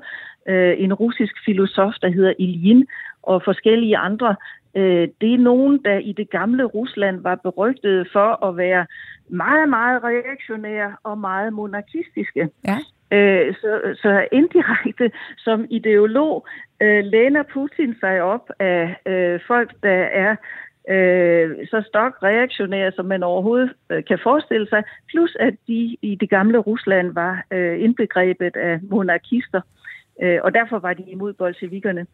øh, 0.47 0.75
en 0.79 0.95
russisk 0.95 1.35
filosof, 1.45 1.95
der 2.03 2.09
hedder 2.09 2.33
Iljin, 2.39 2.87
og 3.23 3.43
forskellige 3.45 3.97
andre, 3.97 4.37
øh, 4.75 5.09
det 5.21 5.35
er 5.35 5.39
nogen, 5.39 5.85
der 5.85 5.99
i 5.99 6.13
det 6.13 6.31
gamle 6.31 6.65
Rusland 6.65 7.21
var 7.21 7.35
berygtet 7.35 8.09
for 8.13 8.45
at 8.47 8.57
være 8.57 8.87
meget, 9.29 9.69
meget 9.69 10.05
reaktionære 10.05 10.97
og 11.03 11.19
meget 11.19 11.53
monarkistiske. 11.53 12.49
Ja. 12.65 12.79
Øh, 13.13 13.55
så, 13.55 13.99
så 14.03 14.27
indirekte 14.33 15.11
som 15.39 15.67
ideolog 15.71 16.47
øh, 16.83 17.05
læner 17.05 17.43
Putin 17.43 17.97
sig 18.01 18.23
op 18.23 18.51
af 18.59 18.97
øh, 19.07 19.41
folk, 19.47 19.73
der 19.83 20.03
er 20.25 20.37
øh, 20.89 21.67
så 21.67 21.85
stok 21.89 22.23
reaktionære, 22.23 22.93
som 22.93 23.07
man 23.07 23.23
overhovedet 23.23 23.73
øh, 23.91 24.05
kan 24.05 24.19
forestille 24.23 24.69
sig, 24.69 24.83
plus 25.09 25.37
at 25.41 25.55
de 25.69 25.97
i 26.03 26.15
det 26.21 26.31
gamle 26.31 26.59
Rusland 26.59 27.13
var 27.13 27.45
øh, 27.51 27.83
indbegrebet 27.83 28.57
af 28.57 28.79
monarkister, 28.83 29.61
øh, 30.23 30.39
og 30.43 30.55
derfor 30.55 30.79
var 30.79 30.95
de 30.95 31.03
imod 31.03 31.33
bolsjevikkerne. 31.33 32.07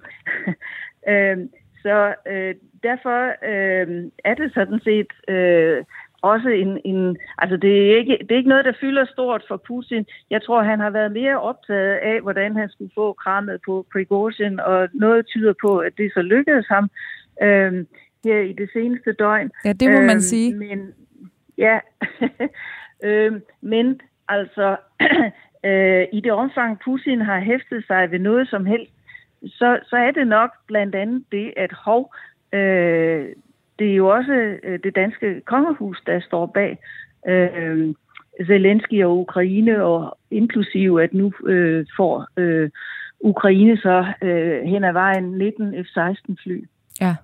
øh, 1.13 1.39
så 1.83 2.15
øh, 2.27 2.55
derfor 2.83 3.21
øh, 3.53 4.05
er 4.25 4.35
det 4.35 4.55
sådan 4.55 4.81
set 4.85 5.13
øh, 5.29 5.85
også 6.23 6.49
en, 6.49 6.81
en 6.85 7.17
altså 7.39 7.57
det 7.57 7.93
er, 7.93 7.97
ikke, 7.97 8.19
det 8.21 8.31
er 8.31 8.37
ikke 8.37 8.49
noget, 8.49 8.65
der 8.65 8.73
fylder 8.81 9.05
stort 9.13 9.45
for 9.49 9.57
Putin. 9.57 10.07
Jeg 10.31 10.43
tror, 10.43 10.63
han 10.63 10.81
har 10.81 10.91
været 10.91 11.13
mere 11.13 11.41
optaget 11.41 11.95
af, 11.95 12.21
hvordan 12.21 12.57
han 12.57 12.69
skulle 12.69 12.91
få 12.95 13.13
krammet 13.13 13.61
på 13.67 13.87
Prigozhin, 13.93 14.61
og 14.61 14.89
noget 14.93 15.27
tyder 15.27 15.55
på, 15.61 15.79
at 15.79 15.93
det 15.99 16.13
så 16.15 16.23
lykkedes 16.23 16.67
ham 16.69 16.91
øh, 17.43 17.85
her 18.25 18.41
i 18.41 18.53
det 18.53 18.71
seneste 18.73 19.13
døgn. 19.13 19.51
Ja, 19.65 19.73
det 19.73 19.91
må 19.91 20.01
øh, 20.01 20.07
man 20.07 20.21
sige. 20.21 20.57
Men, 20.57 20.93
ja, 21.59 21.79
øh, 23.09 23.33
men 23.61 24.01
altså, 24.29 24.77
øh, 25.69 26.07
i 26.13 26.21
det 26.21 26.33
omfang 26.33 26.81
Putin 26.85 27.21
har 27.21 27.41
hæftet 27.41 27.87
sig 27.87 28.11
ved 28.11 28.19
noget 28.19 28.49
som 28.49 28.67
helst, 28.67 28.93
så, 29.47 29.79
så 29.87 29.97
er 29.97 30.11
det 30.11 30.27
nok 30.27 30.51
blandt 30.67 30.95
andet 30.95 31.25
det, 31.33 31.55
at 31.57 31.73
hov, 31.73 32.15
øh, 32.53 33.27
det 33.79 33.91
er 33.91 33.95
jo 33.95 34.09
også 34.09 34.33
øh, 34.63 34.79
det 34.85 34.95
danske 34.95 35.41
kongehus, 35.47 36.03
der 36.07 36.21
står 36.21 36.47
bag 36.47 36.79
øh, 37.29 37.95
Zelensky 38.47 39.05
og 39.05 39.19
Ukraine, 39.19 39.85
og 39.85 40.19
inklusive 40.31 41.03
at 41.03 41.15
nu 41.15 41.33
øh, 41.47 41.87
får 41.97 42.27
øh, 42.37 42.71
Ukraine 43.21 43.77
så 43.77 44.05
øh, 44.23 44.63
hen 44.63 44.85
ad 44.85 44.93
vejen 44.93 45.25
19 45.25 45.75
F-16 45.75 46.35
fly. 46.43 46.65
Ja. 47.01 47.17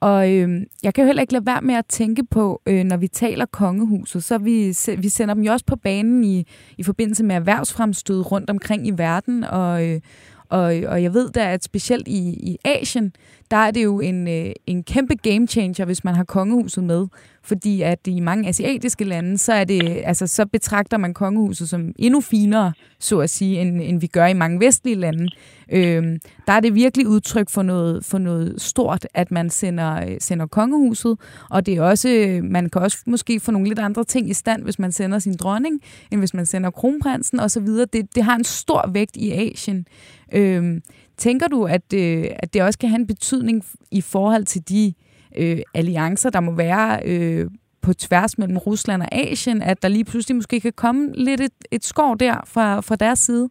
Og 0.00 0.32
øh, 0.32 0.48
jeg 0.82 0.94
kan 0.94 1.02
jo 1.02 1.06
heller 1.06 1.20
ikke 1.20 1.32
lade 1.32 1.46
være 1.46 1.62
med 1.62 1.74
at 1.74 1.86
tænke 1.86 2.24
på, 2.30 2.62
øh, 2.66 2.84
når 2.84 2.96
vi 2.96 3.08
taler 3.08 3.46
kongehuset, 3.46 4.24
så 4.24 4.38
vi, 4.38 4.66
vi 4.98 5.08
sender 5.08 5.34
dem 5.34 5.42
jo 5.42 5.52
også 5.52 5.66
på 5.66 5.76
banen 5.76 6.24
i, 6.24 6.44
i 6.78 6.82
forbindelse 6.82 7.24
med 7.24 7.36
erhvervsfremstød 7.36 8.32
rundt 8.32 8.50
omkring 8.50 8.86
i 8.86 8.92
verden, 8.96 9.44
og, 9.44 9.88
øh, 9.88 10.00
og, 10.48 10.64
og 10.64 11.02
jeg 11.02 11.14
ved 11.14 11.30
da, 11.30 11.52
at 11.52 11.64
specielt 11.64 12.08
i, 12.08 12.50
i 12.50 12.56
Asien, 12.64 13.12
der 13.50 13.56
er 13.56 13.70
det 13.70 13.84
jo 13.84 14.00
en, 14.00 14.28
øh, 14.28 14.52
en 14.66 14.82
kæmpe 14.82 15.14
game 15.14 15.46
changer, 15.46 15.84
hvis 15.84 16.04
man 16.04 16.14
har 16.14 16.24
kongehuset 16.24 16.84
med. 16.84 17.06
Fordi 17.42 17.82
at 17.82 17.98
i 18.06 18.20
mange 18.20 18.48
asiatiske 18.48 19.04
lande, 19.04 19.38
så, 19.38 19.52
er 19.52 19.64
det, 19.64 20.02
altså, 20.04 20.26
så 20.26 20.46
betragter 20.46 20.96
man 20.96 21.14
kongehuset 21.14 21.68
som 21.68 21.92
endnu 21.98 22.20
finere, 22.20 22.72
så 22.98 23.18
at 23.18 23.30
sige, 23.30 23.60
end, 23.60 23.80
end 23.82 24.00
vi 24.00 24.06
gør 24.06 24.26
i 24.26 24.32
mange 24.32 24.60
vestlige 24.60 24.96
lande. 24.96 25.28
Øh, 25.72 26.18
der 26.46 26.52
er 26.52 26.60
det 26.60 26.74
virkelig 26.74 27.08
udtryk 27.08 27.50
for 27.50 27.62
noget, 27.62 28.04
for 28.04 28.18
noget 28.18 28.62
stort, 28.62 29.06
at 29.14 29.30
man 29.30 29.50
sender, 29.50 30.06
øh, 30.08 30.16
sender 30.20 30.46
kongehuset. 30.46 31.18
Og 31.50 31.66
det 31.66 31.74
er 31.74 31.82
også, 31.82 32.08
øh, 32.08 32.44
man 32.44 32.70
kan 32.70 32.82
også 32.82 32.98
måske 33.06 33.40
få 33.40 33.50
nogle 33.52 33.68
lidt 33.68 33.78
andre 33.78 34.04
ting 34.04 34.30
i 34.30 34.34
stand, 34.34 34.62
hvis 34.62 34.78
man 34.78 34.92
sender 34.92 35.18
sin 35.18 35.36
dronning, 35.36 35.80
end 36.10 36.20
hvis 36.20 36.34
man 36.34 36.46
sender 36.46 36.70
kronprinsen 36.70 37.40
osv. 37.40 37.66
Det, 37.66 38.14
det 38.14 38.22
har 38.22 38.36
en 38.36 38.44
stor 38.44 38.90
vægt 38.92 39.16
i 39.16 39.32
Asien. 39.32 39.86
Øh, 40.32 40.80
Tænker 41.16 41.48
du, 41.48 41.64
at, 41.64 41.92
øh, 41.94 42.24
at 42.42 42.54
det 42.54 42.62
også 42.62 42.78
kan 42.78 42.88
have 42.88 43.00
en 43.00 43.06
betydning 43.06 43.64
i 43.92 44.00
forhold 44.00 44.44
til 44.44 44.68
de 44.68 44.94
øh, 45.38 45.58
alliancer, 45.74 46.30
der 46.30 46.40
må 46.40 46.52
være 46.56 47.00
øh, 47.04 47.46
på 47.82 47.92
tværs 47.92 48.38
mellem 48.38 48.58
Rusland 48.58 49.02
og 49.02 49.08
Asien, 49.12 49.62
at 49.62 49.82
der 49.82 49.88
lige 49.88 50.04
pludselig 50.04 50.36
måske 50.36 50.60
kan 50.60 50.72
komme 50.72 51.12
lidt 51.14 51.40
et, 51.40 51.58
et 51.70 51.84
skår 51.84 52.14
der 52.14 52.34
fra, 52.54 52.80
fra 52.80 52.96
deres 52.96 53.18
side? 53.18 53.48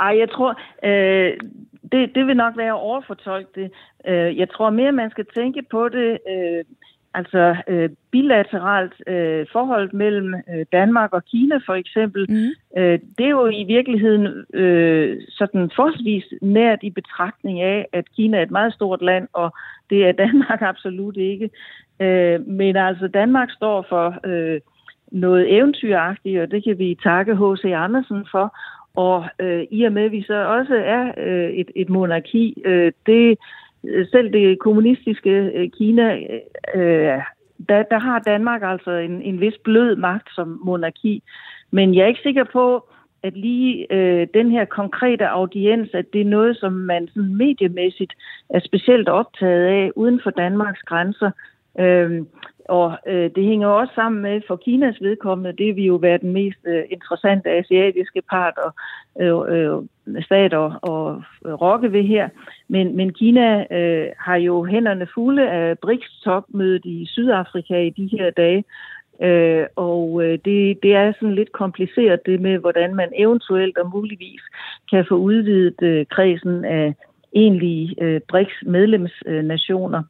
Ej, 0.00 0.18
jeg 0.18 0.30
tror, 0.30 0.50
øh, 0.84 1.32
det, 1.92 2.14
det 2.14 2.26
vil 2.26 2.36
nok 2.36 2.56
være 2.56 2.72
overfortolket. 2.72 3.70
Øh, 4.06 4.38
jeg 4.38 4.50
tror 4.50 4.70
mere, 4.70 4.92
man 4.92 5.10
skal 5.10 5.26
tænke 5.34 5.62
på 5.70 5.88
det 5.88 6.18
øh, 6.32 6.64
altså 7.14 7.56
øh, 7.68 7.90
bilateralt 8.10 8.92
øh, 9.06 9.46
forhold 9.52 9.92
mellem 9.92 10.34
øh, 10.34 10.66
Danmark 10.72 11.12
og 11.12 11.24
Kina 11.24 11.56
for 11.66 11.74
eksempel, 11.74 12.26
mm. 12.28 12.80
øh, 12.80 12.98
det 13.18 13.26
er 13.26 13.30
jo 13.30 13.46
i 13.46 13.64
virkeligheden 13.64 14.26
øh, 14.54 15.20
sådan 15.28 15.70
forholdsvis 15.76 16.24
nært 16.42 16.78
i 16.82 16.90
betragtning 16.90 17.60
af, 17.60 17.86
at 17.92 18.04
Kina 18.16 18.38
er 18.38 18.42
et 18.42 18.50
meget 18.50 18.74
stort 18.74 19.02
land, 19.02 19.28
og 19.32 19.54
det 19.90 20.06
er 20.06 20.12
Danmark 20.12 20.62
absolut 20.72 21.16
ikke. 21.16 21.50
Øh, 22.00 22.46
men 22.46 22.76
altså 22.76 23.08
Danmark 23.08 23.50
står 23.50 23.86
for 23.88 24.26
øh, 24.26 24.60
noget 25.12 25.56
eventyragtigt, 25.56 26.40
og 26.40 26.50
det 26.50 26.64
kan 26.64 26.78
vi 26.78 26.98
takke 27.02 27.34
H.C. 27.34 27.64
Andersen 27.64 28.26
for, 28.30 28.56
og 28.94 29.24
øh, 29.38 29.66
i 29.70 29.84
og 29.84 29.92
med, 29.92 30.04
at 30.04 30.12
vi 30.12 30.22
så 30.22 30.46
også 30.46 30.74
er 30.74 31.12
øh, 31.16 31.50
et, 31.50 31.70
et 31.76 31.88
monarki, 31.88 32.62
øh, 32.64 32.92
det 33.06 33.38
selv 33.84 34.32
det 34.32 34.58
kommunistiske 34.58 35.30
øh, 35.30 35.70
Kina, 35.70 36.18
øh, 36.74 37.20
der, 37.68 37.82
der 37.82 37.98
har 37.98 38.18
Danmark 38.18 38.62
altså 38.64 38.90
en, 38.90 39.22
en 39.22 39.40
vis 39.40 39.54
blød 39.64 39.96
magt 39.96 40.28
som 40.34 40.60
monarki. 40.64 41.22
Men 41.70 41.94
jeg 41.94 42.02
er 42.02 42.06
ikke 42.06 42.20
sikker 42.22 42.44
på, 42.44 42.88
at 43.22 43.36
lige 43.36 43.92
øh, 43.92 44.26
den 44.34 44.50
her 44.50 44.64
konkrete 44.64 45.28
audiens, 45.28 45.90
at 45.94 46.06
det 46.12 46.20
er 46.20 46.24
noget, 46.24 46.56
som 46.56 46.72
man 46.72 47.08
sådan 47.08 47.36
mediemæssigt 47.36 48.12
er 48.50 48.60
specielt 48.60 49.08
optaget 49.08 49.64
af 49.64 49.90
uden 49.96 50.20
for 50.22 50.30
Danmarks 50.30 50.82
grænser. 50.82 51.30
Øh, 51.78 52.22
og 52.68 52.98
øh, 53.06 53.30
det 53.34 53.44
hænger 53.44 53.68
også 53.68 53.94
sammen 53.94 54.22
med, 54.22 54.40
for 54.46 54.56
Kinas 54.56 55.00
vedkommende, 55.00 55.64
det 55.64 55.76
vil 55.76 55.84
jo 55.84 55.94
være 55.94 56.18
den 56.18 56.32
mest 56.32 56.58
øh, 56.64 56.84
interessante 56.90 57.50
asiatiske 57.50 58.22
part 58.30 58.54
og 58.58 58.72
øh, 59.20 59.56
øh, 59.56 60.22
stat 60.22 60.54
og, 60.54 60.72
og 60.82 61.22
øh, 61.46 61.52
rokke 61.52 61.92
ved 61.92 62.02
her. 62.02 62.28
Men, 62.68 62.96
men 62.96 63.12
Kina 63.12 63.76
øh, 63.76 64.08
har 64.18 64.36
jo 64.36 64.64
hænderne 64.64 65.06
fulde 65.14 65.50
af 65.50 65.78
BRICS-topmødet 65.78 66.84
i 66.84 67.06
Sydafrika 67.06 67.82
i 67.82 67.90
de 67.90 68.08
her 68.12 68.30
dage, 68.30 68.64
Øh, 69.22 69.66
og 69.76 70.22
øh, 70.24 70.38
det, 70.44 70.78
det 70.82 70.94
er 70.94 71.12
sådan 71.12 71.34
lidt 71.34 71.52
kompliceret 71.52 72.26
det 72.26 72.40
med, 72.40 72.58
hvordan 72.58 72.94
man 72.94 73.12
eventuelt 73.16 73.78
og 73.78 73.90
muligvis 73.90 74.42
kan 74.90 75.04
få 75.08 75.14
udvidet 75.14 75.82
øh, 75.82 76.06
kredsen 76.06 76.64
af 76.64 76.94
egentlige 77.32 77.94
øh, 78.02 78.20
BRICS 78.28 78.62
medlemsnationer. 78.66 80.02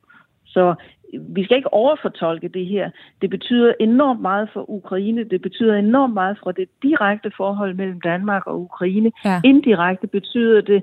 Så 0.46 0.74
vi 1.12 1.44
skal 1.44 1.56
ikke 1.56 1.72
overfortolke 1.72 2.48
det 2.48 2.66
her. 2.66 2.90
Det 3.22 3.30
betyder 3.30 3.72
enormt 3.80 4.20
meget 4.20 4.48
for 4.52 4.70
Ukraine. 4.70 5.24
Det 5.24 5.42
betyder 5.42 5.74
enormt 5.74 6.14
meget 6.14 6.38
for 6.42 6.52
det 6.52 6.68
direkte 6.82 7.32
forhold 7.36 7.74
mellem 7.74 8.00
Danmark 8.00 8.46
og 8.46 8.60
Ukraine. 8.60 9.12
Ja. 9.24 9.40
Indirekte 9.44 10.06
betyder 10.06 10.60
det, 10.60 10.82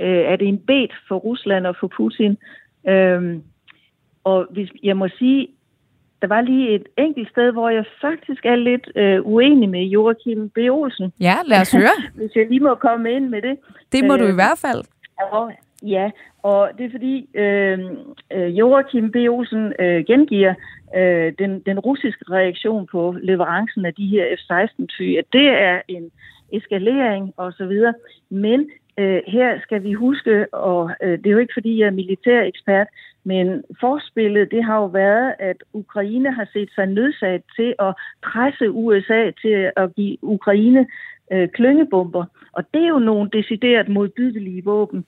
øh, 0.00 0.32
at 0.32 0.38
det 0.38 0.44
er 0.44 0.52
en 0.52 0.66
bed 0.66 0.88
for 1.08 1.16
Rusland 1.16 1.66
og 1.66 1.76
for 1.80 1.86
Putin. 1.86 2.36
Øhm, 2.88 3.42
og 4.24 4.46
hvis 4.50 4.68
jeg 4.82 4.96
må 4.96 5.08
sige, 5.08 5.48
der 6.22 6.28
var 6.28 6.40
lige 6.40 6.74
et 6.74 6.86
enkelt 6.98 7.30
sted, 7.30 7.52
hvor 7.52 7.68
jeg 7.68 7.84
faktisk 8.00 8.44
er 8.44 8.56
lidt 8.56 8.90
øh, 8.96 9.26
uenig 9.26 9.68
med 9.68 9.84
Joachim 9.84 10.48
B. 10.48 10.58
Olsen. 10.70 11.12
Ja, 11.20 11.34
lad 11.46 11.60
os 11.60 11.72
høre. 11.72 11.96
Hvis 12.18 12.36
jeg 12.36 12.46
lige 12.48 12.60
må 12.60 12.74
komme 12.74 13.12
ind 13.12 13.28
med 13.28 13.42
det. 13.42 13.58
Det 13.92 14.04
må 14.04 14.14
øh, 14.14 14.20
du 14.20 14.26
i 14.26 14.34
hvert 14.34 14.58
fald. 14.58 14.84
Og, 15.32 15.52
ja, 15.82 16.10
og 16.42 16.70
det 16.78 16.86
er 16.86 16.90
fordi 16.90 17.28
øhm, 17.34 17.96
øh, 18.32 18.58
Joachim 18.58 19.12
B. 19.12 19.16
Olsen 19.16 19.72
øh, 19.78 20.04
gengiver 20.04 20.54
øh, 20.96 21.32
den, 21.38 21.60
den 21.60 21.78
russiske 21.78 22.24
reaktion 22.30 22.86
på 22.86 23.14
leverancen 23.22 23.84
af 23.84 23.94
de 23.94 24.06
her 24.06 24.24
F-16-fly, 24.36 25.16
at 25.18 25.24
det 25.32 25.48
er 25.48 25.80
en 25.88 26.10
eskalering 26.52 27.34
osv., 27.36 27.72
men 28.30 28.70
øh, 28.98 29.22
her 29.26 29.60
skal 29.62 29.82
vi 29.82 29.92
huske, 29.92 30.54
og 30.54 30.90
øh, 31.02 31.18
det 31.18 31.26
er 31.26 31.30
jo 31.30 31.38
ikke 31.38 31.54
fordi 31.54 31.80
jeg 31.80 31.86
er 31.86 31.90
militær 31.90 32.42
ekspert, 32.42 32.86
men 33.24 33.64
forspillet, 33.80 34.50
det 34.50 34.64
har 34.64 34.76
jo 34.76 34.86
været, 34.86 35.34
at 35.38 35.56
Ukraine 35.72 36.32
har 36.32 36.48
set 36.52 36.70
sig 36.74 36.86
nødsat 36.86 37.42
til 37.56 37.74
at 37.78 37.94
presse 38.22 38.70
USA 38.70 39.30
til 39.42 39.70
at 39.76 39.94
give 39.94 40.16
Ukraine 40.22 40.86
øh, 41.32 41.48
klyngebomber. 41.48 42.24
Og 42.52 42.64
det 42.74 42.82
er 42.82 42.88
jo 42.88 42.98
nogle 42.98 43.30
decideret 43.32 43.88
modbydelige 43.88 44.64
våben. 44.64 45.04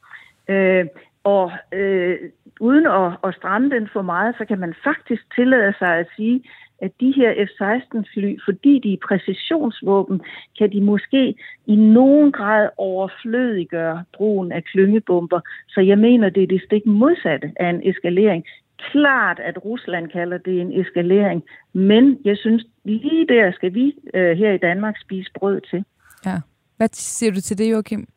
Øh, 0.49 0.87
og 1.25 1.53
øh, 1.73 2.19
uden 2.61 2.87
at, 2.87 3.13
at 3.25 3.35
stramme 3.35 3.71
den 3.71 3.89
for 3.93 4.03
meget, 4.03 4.35
så 4.39 4.45
kan 4.45 4.59
man 4.59 4.75
faktisk 4.85 5.23
tillade 5.35 5.75
sig 5.79 5.99
at 5.99 6.07
sige, 6.17 6.43
at 6.83 6.93
de 7.01 7.13
her 7.17 7.47
F-16-fly, 7.47 8.37
fordi 8.45 8.79
de 8.79 8.93
er 8.93 9.07
præcisionsvåben, 9.09 10.21
kan 10.59 10.73
de 10.73 10.81
måske 10.81 11.35
i 11.67 11.77
nogen 11.77 12.33
grad 12.33 12.69
overflødiggøre 12.77 14.05
brugen 14.15 14.53
af 14.53 14.65
klyngebomber. 14.65 15.41
Så 15.69 15.81
jeg 15.81 15.99
mener, 15.99 16.29
det 16.29 16.43
er 16.43 16.47
det 16.47 16.63
stik 16.67 16.87
modsatte 16.87 17.53
af 17.57 17.71
en 17.71 17.89
eskalering. 17.89 18.45
Klart, 18.91 19.41
at 19.41 19.65
Rusland 19.65 20.09
kalder 20.09 20.39
det 20.39 20.61
en 20.61 20.81
eskalering, 20.81 21.45
men 21.73 22.19
jeg 22.25 22.37
synes, 22.37 22.67
lige 22.85 23.27
der 23.27 23.53
skal 23.53 23.75
vi 23.75 23.95
øh, 24.15 24.37
her 24.37 24.53
i 24.53 24.59
Danmark 24.59 24.95
spise 25.01 25.31
brød 25.35 25.61
til. 25.61 25.85
Ja. 26.27 26.41
Hvad 26.77 26.89
siger 26.93 27.33
du 27.33 27.41
til 27.41 27.59
det, 27.59 27.71
Joachim? 27.71 28.09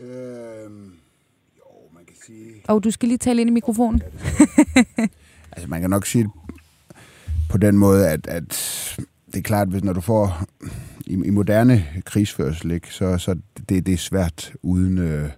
Øhm, 0.00 0.92
jo, 1.58 1.64
man 1.94 2.04
kan 2.04 2.11
sige... 2.11 2.11
Og 2.68 2.84
du 2.84 2.90
skal 2.90 3.08
lige 3.08 3.18
tale 3.18 3.40
ind 3.40 3.50
i 3.50 3.52
mikrofonen. 3.52 4.02
altså, 5.52 5.68
man 5.68 5.80
kan 5.80 5.90
nok 5.90 6.06
sige 6.06 6.28
på 7.50 7.58
den 7.58 7.78
måde, 7.78 8.08
at, 8.08 8.26
at 8.26 8.48
det 9.26 9.36
er 9.36 9.42
klart, 9.42 9.68
hvis 9.68 9.84
når 9.84 9.92
du 9.92 10.00
får 10.00 10.44
i, 11.06 11.12
i 11.12 11.30
moderne 11.30 11.86
krigsførsel, 12.04 12.70
ikke, 12.70 12.94
så, 12.94 13.18
så 13.18 13.36
det, 13.68 13.86
det 13.86 13.94
er 13.94 13.98
svært 13.98 14.52
uden 14.62 14.98
øh, 14.98 15.28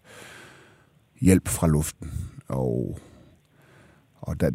hjælp 1.20 1.48
fra 1.48 1.66
luften. 1.66 2.10
Og, 2.48 2.98
og 4.26 4.40
der, 4.40 4.50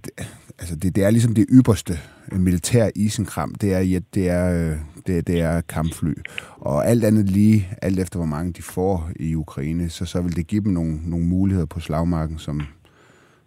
altså 0.60 0.76
det, 0.76 0.96
det 0.96 1.04
er 1.04 1.10
ligesom 1.10 1.34
det 1.34 1.46
ypperste 1.50 2.00
militær 2.32 2.90
isenkram, 2.96 3.56
det 3.56 3.74
er, 3.74 4.00
det 4.14 4.30
er, 4.30 4.72
øh, 4.72 4.78
det, 5.08 5.28
det 5.28 5.42
er 5.42 5.62
kampfly. 5.62 6.14
Og 6.58 6.88
alt 6.88 7.04
andet 7.04 7.30
lige, 7.30 7.70
alt 7.82 8.00
efter 8.00 8.18
hvor 8.18 8.26
mange 8.26 8.54
de 8.54 8.62
får 8.62 9.12
i 9.16 9.36
Ukraine, 9.36 9.90
så, 9.90 10.06
så 10.06 10.22
vil 10.22 10.36
det 10.36 10.48
give 10.48 10.64
dem 10.64 10.72
nogle, 10.72 11.00
nogle 11.06 11.26
muligheder 11.26 11.66
på 11.66 11.80
slagmarken, 11.80 12.40
som, 12.40 12.62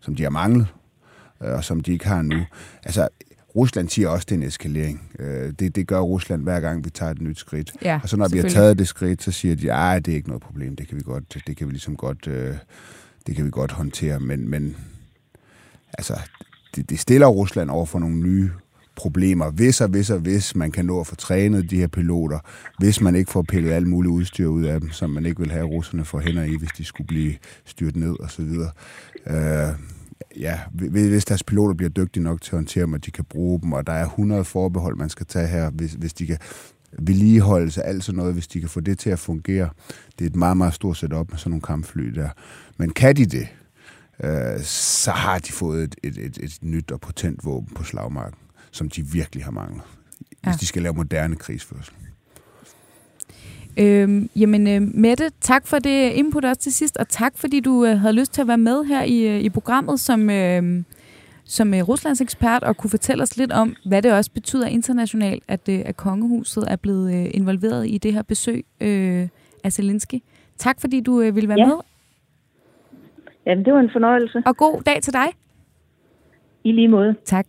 som 0.01 0.15
de 0.15 0.23
har 0.23 0.31
manglet, 0.31 0.67
øh, 1.43 1.53
og 1.53 1.65
som 1.65 1.81
de 1.81 1.93
ikke 1.93 2.07
har 2.07 2.23
nu. 2.23 2.41
Altså, 2.83 3.09
Rusland 3.57 3.89
siger 3.89 4.09
også, 4.09 4.25
at 4.25 4.29
det 4.29 4.35
er 4.35 4.41
en 4.41 4.47
eskalering. 4.47 5.11
Øh, 5.19 5.53
det, 5.59 5.77
det 5.77 5.87
gør 5.87 6.01
Rusland 6.01 6.43
hver 6.43 6.61
gang, 6.61 6.85
vi 6.85 6.91
tager 6.91 7.13
et 7.13 7.23
nyt 7.23 7.39
skridt. 7.39 7.73
Ja, 7.83 8.01
og 8.03 8.09
så 8.09 8.17
når 8.17 8.29
vi 8.29 8.39
har 8.39 8.49
taget 8.49 8.79
det 8.79 8.89
skridt, 8.89 9.23
så 9.23 9.33
siger 9.33 9.55
de, 9.55 9.73
at 9.73 10.07
det 10.07 10.13
er 10.13 10.17
ikke 10.17 10.29
noget 10.29 10.43
problem. 10.43 10.77
Det 10.77 10.89
kan 10.89 10.97
vi 10.97 11.03
godt, 11.03 11.39
det 11.47 11.57
kan 11.57 11.67
vi 11.67 11.73
ligesom 11.73 11.97
godt, 11.97 12.25
det 13.27 13.37
kan 13.37 13.45
vi 13.45 13.51
godt 13.51 13.73
håndtere. 13.73 14.21
Men, 14.21 14.49
men 14.49 14.77
altså, 15.99 16.21
det, 16.77 16.91
det 16.91 16.99
stiller 17.01 17.27
Rusland 17.27 17.71
over 17.71 17.87
for 17.87 17.99
nogle 17.99 18.17
nye 18.17 18.51
problemer. 18.97 19.51
Hvis 19.51 19.81
og 19.81 19.89
hvis 19.89 20.11
og 20.11 20.19
hvis 20.19 20.57
man 20.57 20.71
kan 20.71 20.85
nå 20.85 21.01
at 21.01 21.07
få 21.07 21.15
trænet 21.15 21.71
de 21.71 21.77
her 21.77 21.87
piloter, 21.87 22.39
hvis 22.79 23.01
man 23.01 23.15
ikke 23.15 23.31
får 23.31 23.43
pillet 23.43 23.73
alt 23.73 23.87
muligt 23.87 24.13
udstyr 24.13 24.47
ud 24.47 24.65
af 24.65 24.81
dem, 24.81 24.91
som 24.91 25.11
man 25.11 25.27
ikke 25.27 25.41
vil 25.41 25.51
have 25.51 25.67
russerne 25.67 26.05
for 26.05 26.19
hænder 26.19 26.43
i, 26.43 26.57
hvis 26.57 26.71
de 26.79 26.85
skulle 26.85 27.07
blive 27.07 27.35
styrt 27.65 27.97
ned 27.97 28.21
og 28.21 28.31
så 28.31 28.43
videre. 28.43 28.71
Øh, 29.27 29.75
ja, 30.37 30.59
hvis 30.73 31.25
deres 31.25 31.43
piloter 31.43 31.75
bliver 31.75 31.91
dygtige 31.91 32.23
nok 32.23 32.41
til 32.41 32.51
at 32.51 32.57
håndtere 32.57 32.87
dem, 32.87 32.93
og 32.93 33.07
de 33.07 33.11
kan 33.11 33.25
bruge 33.25 33.61
dem, 33.61 33.73
og 33.73 33.87
der 33.87 33.93
er 33.93 34.05
100 34.05 34.45
forbehold, 34.45 34.97
man 34.97 35.09
skal 35.09 35.27
tage 35.27 35.47
her, 35.47 35.71
hvis, 35.71 35.93
hvis 35.93 36.13
de 36.13 36.27
kan 36.27 36.39
vedligeholdelse, 36.99 37.83
alt 37.83 38.05
sådan 38.05 38.17
noget, 38.17 38.33
hvis 38.35 38.47
de 38.47 38.61
kan 38.61 38.69
få 38.69 38.81
det 38.81 38.99
til 38.99 39.11
at 39.11 39.19
fungere. 39.19 39.69
Det 40.19 40.25
er 40.25 40.31
et 40.31 40.37
meget, 40.37 40.57
meget 40.57 40.75
stort 40.75 40.97
setup 40.97 41.31
med 41.31 41.39
sådan 41.39 41.51
nogle 41.51 41.63
kampfly 41.63 42.09
der. 42.09 42.29
Men 42.77 42.91
kan 42.91 43.17
de 43.17 43.27
det, 43.27 43.49
øh, 44.21 44.61
så 44.63 45.11
har 45.11 45.39
de 45.39 45.53
fået 45.53 45.83
et, 45.83 45.97
et, 46.03 46.19
et, 46.19 46.39
et 46.39 46.59
nyt 46.63 46.93
og 46.93 47.01
potent 47.01 47.45
våben 47.45 47.75
på 47.75 47.85
slagmarken, 47.85 48.39
som 48.71 48.89
de 48.89 49.07
virkelig 49.07 49.45
har 49.45 49.51
manglet, 49.53 49.83
ja. 50.45 50.51
hvis 50.51 50.61
de 50.61 50.67
skal 50.67 50.83
lave 50.83 50.95
moderne 50.95 51.37
krigsførsel. 51.37 51.95
Øhm, 53.77 54.31
jamen, 54.37 54.67
øh, 54.67 54.83
Mette, 54.83 55.31
tak 55.41 55.67
for 55.67 55.79
det 55.79 56.11
input 56.11 56.45
også 56.45 56.61
til 56.61 56.73
sidst, 56.73 56.97
og 56.97 57.09
tak 57.09 57.33
fordi 57.37 57.61
du 57.61 57.85
øh, 57.85 58.01
havde 58.01 58.15
lyst 58.15 58.33
til 58.33 58.41
at 58.41 58.49
være 58.49 58.59
med 58.59 58.85
her 58.85 59.03
i, 59.03 59.27
øh, 59.29 59.41
i 59.41 59.51
programmet 59.51 60.01
som, 60.01 60.31
øh, 60.31 60.83
som 61.45 61.75
øh, 61.75 61.89
Ruslands 61.89 62.21
ekspert, 62.21 62.63
og 62.63 62.77
kunne 62.77 62.91
fortælle 62.91 63.23
os 63.23 63.37
lidt 63.37 63.53
om, 63.53 63.77
hvad 63.85 64.03
det 64.03 64.13
også 64.13 64.31
betyder 64.31 64.67
internationalt, 64.67 65.45
at, 65.49 65.69
øh, 65.69 65.83
at 65.85 65.97
kongehuset 65.97 66.65
er 66.69 66.77
blevet 66.77 67.15
øh, 67.15 67.31
involveret 67.35 67.89
i 67.89 67.99
det 67.99 68.13
her 68.13 68.23
besøg 68.23 68.65
øh, 68.81 69.29
af 69.65 69.73
Zelensky. 69.73 70.19
Tak 70.59 70.81
fordi 70.81 71.01
du 71.01 71.21
øh, 71.21 71.35
ville 71.35 71.49
være 71.49 71.61
ja. 71.61 71.67
med. 71.67 71.77
Jamen, 73.47 73.65
det 73.65 73.73
var 73.73 73.81
en 73.81 73.91
fornøjelse. 73.93 74.43
Og 74.47 74.57
god 74.57 74.83
dag 74.83 75.03
til 75.03 75.13
dig. 75.13 75.27
I 76.65 76.73
lige 76.73 76.89
måde. 76.89 77.15
Tak. 77.25 77.47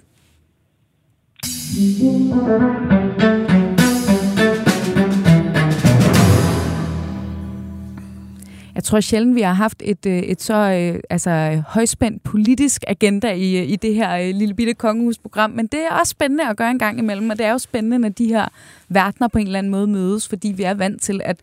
Jeg 8.76 8.84
tror 8.84 9.00
sjældent, 9.00 9.36
vi 9.36 9.42
har 9.42 9.54
haft 9.54 9.82
et, 9.86 10.06
øh, 10.06 10.18
et 10.18 10.42
så 10.42 10.54
øh, 10.54 11.00
altså, 11.10 11.64
højspændt 11.68 12.24
politisk 12.24 12.84
agenda 12.88 13.34
i, 13.34 13.58
øh, 13.58 13.70
i 13.70 13.76
det 13.76 13.96
her 13.96 14.18
øh, 14.18 14.36
lille 14.36 14.54
bitte 14.54 14.74
kongehusprogram, 14.74 15.52
men 15.52 15.68
det 15.68 15.80
er 15.80 16.00
også 16.00 16.12
spændende 16.12 16.50
at 16.50 16.58
gøre 16.58 16.72
en 16.72 16.80
gang 16.80 17.00
imellem, 17.00 17.30
og 17.30 17.38
det 17.38 17.46
er 17.46 17.52
jo 17.52 17.58
spændende, 17.58 18.00
når 18.00 18.10
de 18.10 18.28
her 18.28 18.48
verdener 18.90 19.28
på 19.28 19.38
en 19.38 19.46
eller 19.46 19.60
anden 19.60 19.72
måde 19.72 19.88
mødes, 19.88 20.30
fordi 20.30 20.54
vi 20.58 20.64
er 20.64 20.74
vant 20.74 21.02
til, 21.02 21.22
at 21.24 21.38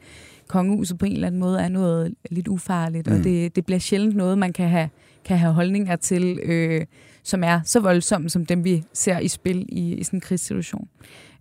kongehuset 0.50 0.98
på 0.98 1.06
en 1.06 1.12
eller 1.12 1.26
anden 1.26 1.40
måde 1.40 1.60
er 1.60 1.68
noget 1.68 2.14
lidt 2.30 2.48
ufarligt, 2.48 3.06
mm. 3.06 3.12
og 3.12 3.24
det, 3.24 3.56
det 3.56 3.66
bliver 3.66 3.78
sjældent 3.78 4.16
noget, 4.16 4.38
man 4.38 4.52
kan 4.52 4.68
have, 4.68 4.88
kan 5.24 5.38
have 5.38 5.52
holdninger 5.52 5.96
til, 5.96 6.38
øh, 6.42 6.86
som 7.22 7.44
er 7.44 7.60
så 7.64 7.80
voldsomme 7.80 8.30
som 8.30 8.46
dem, 8.46 8.64
vi 8.64 8.84
ser 8.92 9.18
i 9.18 9.28
spil 9.28 9.66
i, 9.68 9.94
i 9.94 10.04
sådan 10.04 10.16
en 10.16 10.20
krigssituation. 10.20 10.88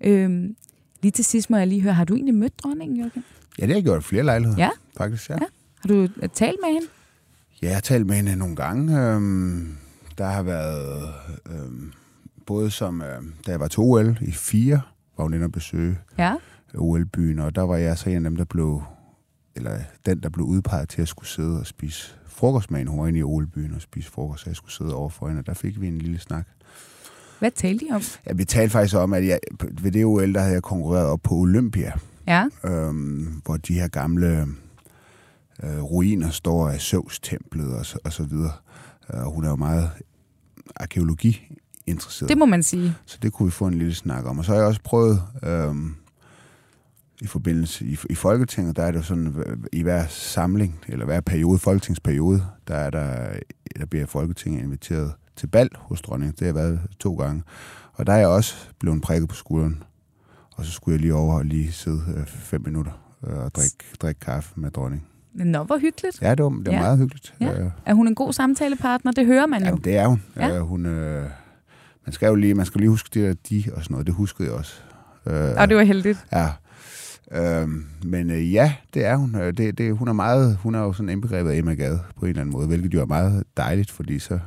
Øh, 0.01 0.49
lige 1.01 1.11
til 1.11 1.25
sidst 1.25 1.49
må 1.49 1.57
jeg 1.57 1.67
lige 1.67 1.81
høre, 1.81 1.93
har 1.93 2.03
du 2.03 2.13
egentlig 2.13 2.35
mødt 2.35 2.63
dronningen, 2.63 2.97
Jørgen? 2.97 3.23
Ja, 3.59 3.63
det 3.63 3.69
har 3.69 3.77
jeg 3.77 3.83
gjort 3.83 4.03
flere 4.03 4.23
lejligheder. 4.23 4.63
Ja? 4.63 4.69
Faktisk, 4.97 5.29
ja. 5.29 5.33
ja. 5.33 5.45
Har 5.79 5.87
du 5.87 5.95
øh, 5.95 6.29
talt 6.33 6.57
med 6.63 6.73
hende? 6.73 6.87
Ja, 7.61 7.67
jeg 7.67 7.75
har 7.75 7.81
talt 7.81 8.05
med 8.05 8.15
hende 8.15 8.35
nogle 8.35 8.55
gange. 8.55 8.99
Øhm, 8.99 9.77
der 10.17 10.25
har 10.25 10.43
været 10.43 11.13
øhm, 11.51 11.93
både 12.45 12.71
som, 12.71 13.01
øh, 13.01 13.23
da 13.45 13.51
jeg 13.51 13.59
var 13.59 13.67
til 13.67 13.79
OL 13.79 14.17
i 14.21 14.31
fire, 14.31 14.81
var 15.17 15.23
hun 15.23 15.33
inde 15.33 15.45
og 15.45 15.51
besøge 15.51 15.97
ja. 16.17 16.35
OL-byen, 16.77 17.39
og 17.39 17.55
der 17.55 17.61
var 17.61 17.77
jeg 17.77 17.97
så 17.97 18.09
en 18.09 18.15
af 18.15 18.31
dem, 18.31 18.35
der 18.35 18.43
blev, 18.43 18.83
eller 19.55 19.79
den, 20.05 20.23
der 20.23 20.29
blev 20.29 20.45
udpeget 20.45 20.89
til 20.89 21.01
at 21.01 21.07
skulle 21.07 21.27
sidde 21.29 21.59
og 21.59 21.65
spise 21.67 22.13
frokost 22.27 22.71
med 22.71 22.81
en. 22.81 22.87
Hun 22.87 23.15
i 23.15 23.23
OL-byen 23.23 23.73
og 23.73 23.81
spise 23.81 24.11
frokost, 24.11 24.43
så 24.43 24.49
jeg 24.49 24.55
skulle 24.55 24.73
sidde 24.73 24.93
overfor 24.95 25.27
hende, 25.27 25.39
og 25.39 25.45
der 25.45 25.53
fik 25.53 25.81
vi 25.81 25.87
en 25.87 25.97
lille 25.97 26.19
snak. 26.19 26.47
Hvad 27.39 27.51
talte 27.51 27.85
I 27.85 27.91
om? 27.91 28.01
Ja, 28.27 28.33
vi 28.33 28.45
talte 28.45 28.69
faktisk 28.71 28.95
om, 28.95 29.13
at 29.13 29.27
jeg, 29.27 29.39
ved 29.81 29.91
det 29.91 30.05
OL, 30.05 30.33
der 30.33 30.39
havde 30.39 30.53
jeg 30.53 30.63
konkurreret 30.63 31.05
op 31.07 31.19
på 31.23 31.35
Olympia 31.35 31.91
Ja. 32.27 32.45
øhm, 32.65 33.41
hvor 33.45 33.57
de 33.57 33.73
her 33.73 33.87
gamle 33.87 34.47
øh, 35.63 35.81
ruiner 35.83 36.29
står 36.29 36.69
af 36.69 36.81
Zeus-templet 36.81 37.73
og, 37.77 37.85
så- 37.85 37.99
og 38.03 38.13
så 38.13 38.23
videre. 38.23 38.51
Øh, 39.13 39.19
Og 39.25 39.31
hun 39.33 39.43
er 39.45 39.49
jo 39.49 39.55
meget 39.55 39.89
arkeologi 40.75 41.55
interesseret. 41.85 42.29
Det 42.29 42.37
må 42.37 42.45
man 42.45 42.63
sige. 42.63 42.93
Så 43.05 43.17
det 43.21 43.33
kunne 43.33 43.45
vi 43.47 43.51
få 43.51 43.67
en 43.67 43.73
lille 43.73 43.93
snak 43.95 44.25
om. 44.25 44.39
Og 44.39 44.45
så 44.45 44.51
har 44.51 44.59
jeg 44.59 44.67
også 44.67 44.81
prøvet 44.83 45.21
øhm, 45.43 45.95
i 47.21 47.27
forbindelse 47.27 47.85
i, 47.85 47.97
i 48.09 48.15
Folketinget, 48.15 48.75
der 48.75 48.83
er 48.83 48.91
det 48.91 48.97
jo 48.97 49.03
sådan, 49.03 49.35
i 49.73 49.81
hver 49.81 50.05
samling, 50.07 50.79
eller 50.87 51.05
hver 51.05 51.21
periode, 51.21 51.59
folketingsperiode, 51.59 52.45
der 52.67 52.75
er 52.75 52.89
der, 52.89 53.29
der 53.79 53.85
bliver 53.85 54.05
Folketinget 54.05 54.63
inviteret 54.63 55.11
til 55.35 55.47
bal 55.47 55.69
hos 55.75 56.01
dronningen. 56.01 56.35
Det 56.39 56.47
har 56.47 56.53
været 56.53 56.79
to 56.99 57.15
gange. 57.15 57.43
Og 57.93 58.07
der 58.07 58.13
er 58.13 58.17
jeg 58.17 58.27
også 58.27 58.55
blevet 58.79 59.01
prikket 59.01 59.29
på 59.29 59.35
skulderen. 59.35 59.83
Og 60.55 60.65
så 60.65 60.71
skulle 60.71 60.93
jeg 60.93 61.01
lige 61.01 61.13
over 61.13 61.33
og 61.35 61.45
lige 61.45 61.71
sidde 61.71 62.01
øh, 62.17 62.25
fem 62.27 62.61
minutter 62.65 62.91
øh, 63.27 63.37
og 63.37 63.55
drikke, 63.55 63.75
drikke 64.01 64.19
kaffe 64.19 64.51
med 64.55 64.71
dronningen. 64.71 65.07
Nå, 65.33 65.63
hvor 65.63 65.77
hyggeligt. 65.77 66.21
Ja, 66.21 66.35
det 66.35 66.43
var, 66.43 66.49
det 66.49 66.65
var 66.65 66.71
Ja. 66.73 66.79
meget 66.79 66.97
hyggeligt. 66.97 67.35
Ja. 67.41 67.59
Øh, 67.61 67.71
Er 67.85 67.93
hun 67.93 68.07
en 68.07 68.15
god 68.15 68.33
samtalepartner? 68.33 69.11
Det 69.11 69.25
hører 69.25 69.45
man 69.45 69.59
jo. 69.61 69.65
Jamen, 69.65 69.83
det 69.83 69.97
er 69.97 70.07
hun. 70.07 70.21
Ja. 70.35 70.55
Øh, 70.55 70.61
hun 70.61 70.85
øh, 70.85 71.29
man 72.05 72.13
skal 72.13 72.27
jo 72.27 72.35
lige, 72.35 72.53
man 72.53 72.65
skal 72.65 72.79
lige 72.79 72.89
huske 72.89 73.09
det 73.13 73.23
der 73.23 73.33
de 73.49 73.63
og 73.75 73.83
sådan 73.83 73.93
noget. 73.93 74.07
Det 74.07 74.15
huskede 74.15 74.47
jeg 74.49 74.57
også. 74.57 74.73
Øh, 75.25 75.49
Og 75.57 75.69
det 75.69 75.77
var 75.77 75.83
heldigt. 75.83 76.25
Ja. 76.31 76.47
Øhm, 77.31 77.85
men 78.03 78.29
øh, 78.31 78.53
ja, 78.53 78.73
det 78.93 79.05
er 79.05 79.15
hun. 79.15 79.35
Øh, 79.35 79.53
Det, 79.53 79.77
det, 79.77 79.97
hun 79.97 80.07
er 80.07 80.13
meget, 80.13 80.57
hun 80.57 80.75
er 80.75 80.79
jo 80.79 80.93
sådan 80.93 81.09
indbegrebet 81.09 81.51
af 81.51 81.57
Emma 81.57 81.73
Gade 81.73 81.99
på 82.15 82.25
en 82.25 82.29
eller 82.29 82.41
anden 82.41 82.53
måde, 82.53 82.67
hvilket 82.67 82.93
jo 82.93 83.01
er 83.01 83.05
meget 83.05 83.43
dejligt, 83.57 83.91
fordi 83.91 84.19
så, 84.19 84.39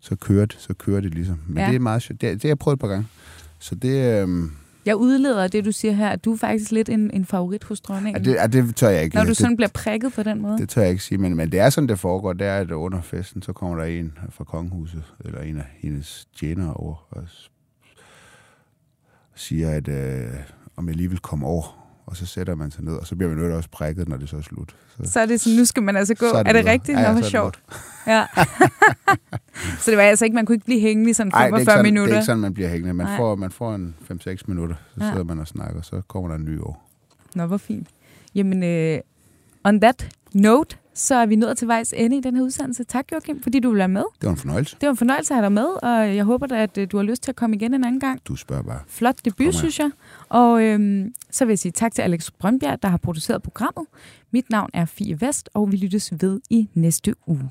så 0.00 0.16
kører 0.16 0.46
det, 0.46 0.56
så 0.60 0.74
kører 0.74 1.00
det 1.00 1.14
ligesom. 1.14 1.40
Men 1.46 1.56
Ja. 1.56 1.62
ja. 1.62 1.68
det 1.68 1.76
er 1.76 1.80
meget 1.80 2.02
sjovt. 2.02 2.20
Det, 2.20 2.32
det 2.32 2.42
har 2.42 2.48
jeg 2.48 2.58
prøvet 2.58 2.76
et 2.76 2.80
par 2.80 2.88
gange. 2.88 3.06
Så 3.58 3.74
det, 3.74 4.22
øhm, 4.22 4.52
Jeg 4.86 4.96
udleder 4.96 5.48
det, 5.48 5.64
du 5.64 5.72
siger 5.72 5.92
her, 5.92 6.08
at 6.08 6.24
du 6.24 6.32
er 6.32 6.36
faktisk 6.36 6.70
lidt 6.72 6.88
en, 6.88 7.10
en 7.10 7.24
favorit 7.24 7.64
hos 7.64 7.82
ja, 7.88 7.92
dronningen. 7.94 8.24
det, 8.24 8.34
ja, 8.34 8.46
det 8.46 8.76
tør 8.76 8.88
jeg 8.88 9.04
ikke. 9.04 9.16
når 9.16 9.22
du 9.22 9.28
det, 9.28 9.36
sådan 9.36 9.56
bliver 9.56 9.68
prikket 9.74 10.12
på 10.12 10.22
den 10.22 10.42
måde. 10.42 10.58
det 10.58 10.68
tør 10.68 10.82
jeg 10.82 10.90
ikke 10.90 11.02
sige, 11.04 11.18
men, 11.18 11.36
men 11.36 11.52
det 11.52 11.60
er 11.60 11.70
sådan, 11.70 11.88
det 11.88 11.98
foregår. 11.98 12.32
Det 12.32 12.46
er, 12.46 12.56
at 12.56 12.70
under 12.70 13.02
festen, 13.02 13.42
så 13.42 13.52
kommer 13.52 13.76
der 13.76 13.84
en 13.84 14.18
fra 14.30 14.44
kongehuset, 14.44 15.02
eller 15.24 15.40
en 15.40 15.58
af 15.58 15.64
hendes 15.78 16.26
tjenere 16.38 16.74
over, 16.74 17.06
og 17.10 17.22
siger, 19.34 19.70
at 19.70 19.88
øh, 19.88 20.26
om 20.76 20.88
jeg 20.88 20.96
lige 20.96 21.10
vil 21.10 21.18
komme 21.18 21.46
over. 21.46 21.85
Og 22.06 22.16
så 22.16 22.26
sætter 22.26 22.54
man 22.54 22.70
sig 22.70 22.84
ned, 22.84 22.94
og 22.94 23.06
så 23.06 23.16
bliver 23.16 23.30
man 23.30 23.38
nødt 23.42 23.52
også 23.52 23.68
prikket, 23.72 24.08
når 24.08 24.16
det 24.16 24.28
så 24.28 24.36
er 24.36 24.40
slut. 24.40 24.76
Så, 25.04 25.12
Så 25.12 25.20
er 25.20 25.26
det 25.26 25.40
sådan, 25.40 25.58
nu 25.58 25.64
skal 25.64 25.82
man 25.82 25.96
altså 25.96 26.14
gå. 26.14 26.26
Så 26.28 26.34
Er 26.34 26.42
det, 26.42 26.48
er 26.48 26.52
det 26.52 26.58
videre. 26.60 26.72
rigtigt? 26.72 26.98
Ja, 26.98 27.02
Ja, 27.02 27.08
Nå, 27.12 27.12
så 27.12 27.12
hvor 27.12 27.22
det 27.22 27.30
sjovt. 27.30 27.60
Ja. 28.06 28.26
så 29.82 29.90
det 29.90 29.96
var 29.96 30.02
altså 30.02 30.24
ikke, 30.24 30.34
man 30.34 30.46
kunne 30.46 30.54
ikke 30.54 30.64
blive 30.64 30.80
hængende 30.80 31.10
i 31.10 31.12
sådan 31.12 31.32
Ej, 31.34 31.44
det 31.44 31.50
45 31.50 31.72
sådan, 31.72 31.84
minutter. 31.84 32.06
det 32.06 32.12
er 32.16 32.20
ikke 32.20 32.26
sådan, 32.26 32.40
man 32.40 32.54
bliver 32.54 32.68
hængende. 32.68 32.94
Man, 32.94 33.06
får, 33.16 33.34
man 33.34 33.50
får 33.50 33.74
en 33.74 33.94
5-6 34.12 34.36
minutter, 34.46 34.74
så 34.98 35.04
Ja. 35.04 35.10
sidder 35.10 35.24
man 35.24 35.38
og 35.38 35.46
snakker, 35.48 35.82
så 35.82 36.02
kommer 36.08 36.28
der 36.28 36.36
en 36.36 36.44
ny 36.44 36.60
år. 36.60 36.88
Nå, 37.34 37.46
hvor 37.46 37.56
fint. 37.56 37.88
Jamen, 38.34 38.62
øh, 38.62 38.98
on 39.66 39.80
that 39.80 40.08
note, 40.32 40.76
så 40.94 41.14
er 41.14 41.26
vi 41.26 41.36
nået 41.36 41.58
til 41.58 41.68
vejs 41.68 41.94
ende 41.96 42.16
i 42.16 42.20
den 42.20 42.36
her 42.36 42.42
udsendelse. 42.42 42.84
Tak, 42.84 43.12
Joachim, 43.12 43.42
fordi 43.42 43.60
du 43.60 43.68
vil 43.68 43.78
være 43.78 43.88
med. 43.88 44.04
Det 44.20 44.26
var 44.26 44.30
en 44.30 44.36
fornøjelse. 44.36 44.76
Det 44.80 44.86
var 44.86 44.90
en 44.90 44.96
fornøjelse 44.96 45.34
at 45.34 45.36
have 45.36 45.44
dig 45.44 45.52
med, 45.52 45.66
og 45.82 46.16
jeg 46.16 46.24
håber 46.24 46.46
da, 46.46 46.62
at 46.62 46.78
øh, 46.78 46.88
du 46.92 46.96
har 46.96 47.04
lyst 47.04 47.22
til 47.22 47.30
at 47.30 47.36
komme 47.36 47.56
igen 47.56 47.74
en 47.74 47.84
anden 47.84 48.00
gang. 48.00 48.20
Du 48.24 48.36
spørger 48.36 48.62
bare. 48.62 48.80
Flot 48.88 49.24
debut, 49.24 49.54
synes 49.54 49.78
jeg. 49.78 49.90
Og 50.28 50.62
øhm, 50.62 51.14
så 51.30 51.44
vil 51.44 51.52
jeg 51.52 51.58
sige 51.58 51.72
tak 51.72 51.94
til 51.94 52.02
Alex 52.02 52.30
Brøndbjerg, 52.38 52.82
der 52.82 52.88
har 52.88 52.96
produceret 52.96 53.42
programmet. 53.42 53.86
Mit 54.30 54.50
navn 54.50 54.70
er 54.74 54.84
Fie 54.84 55.20
Vest, 55.20 55.48
og 55.54 55.72
vi 55.72 55.76
lyttes 55.76 56.12
ved 56.20 56.40
i 56.50 56.68
næste 56.74 57.14
uge. 57.26 57.50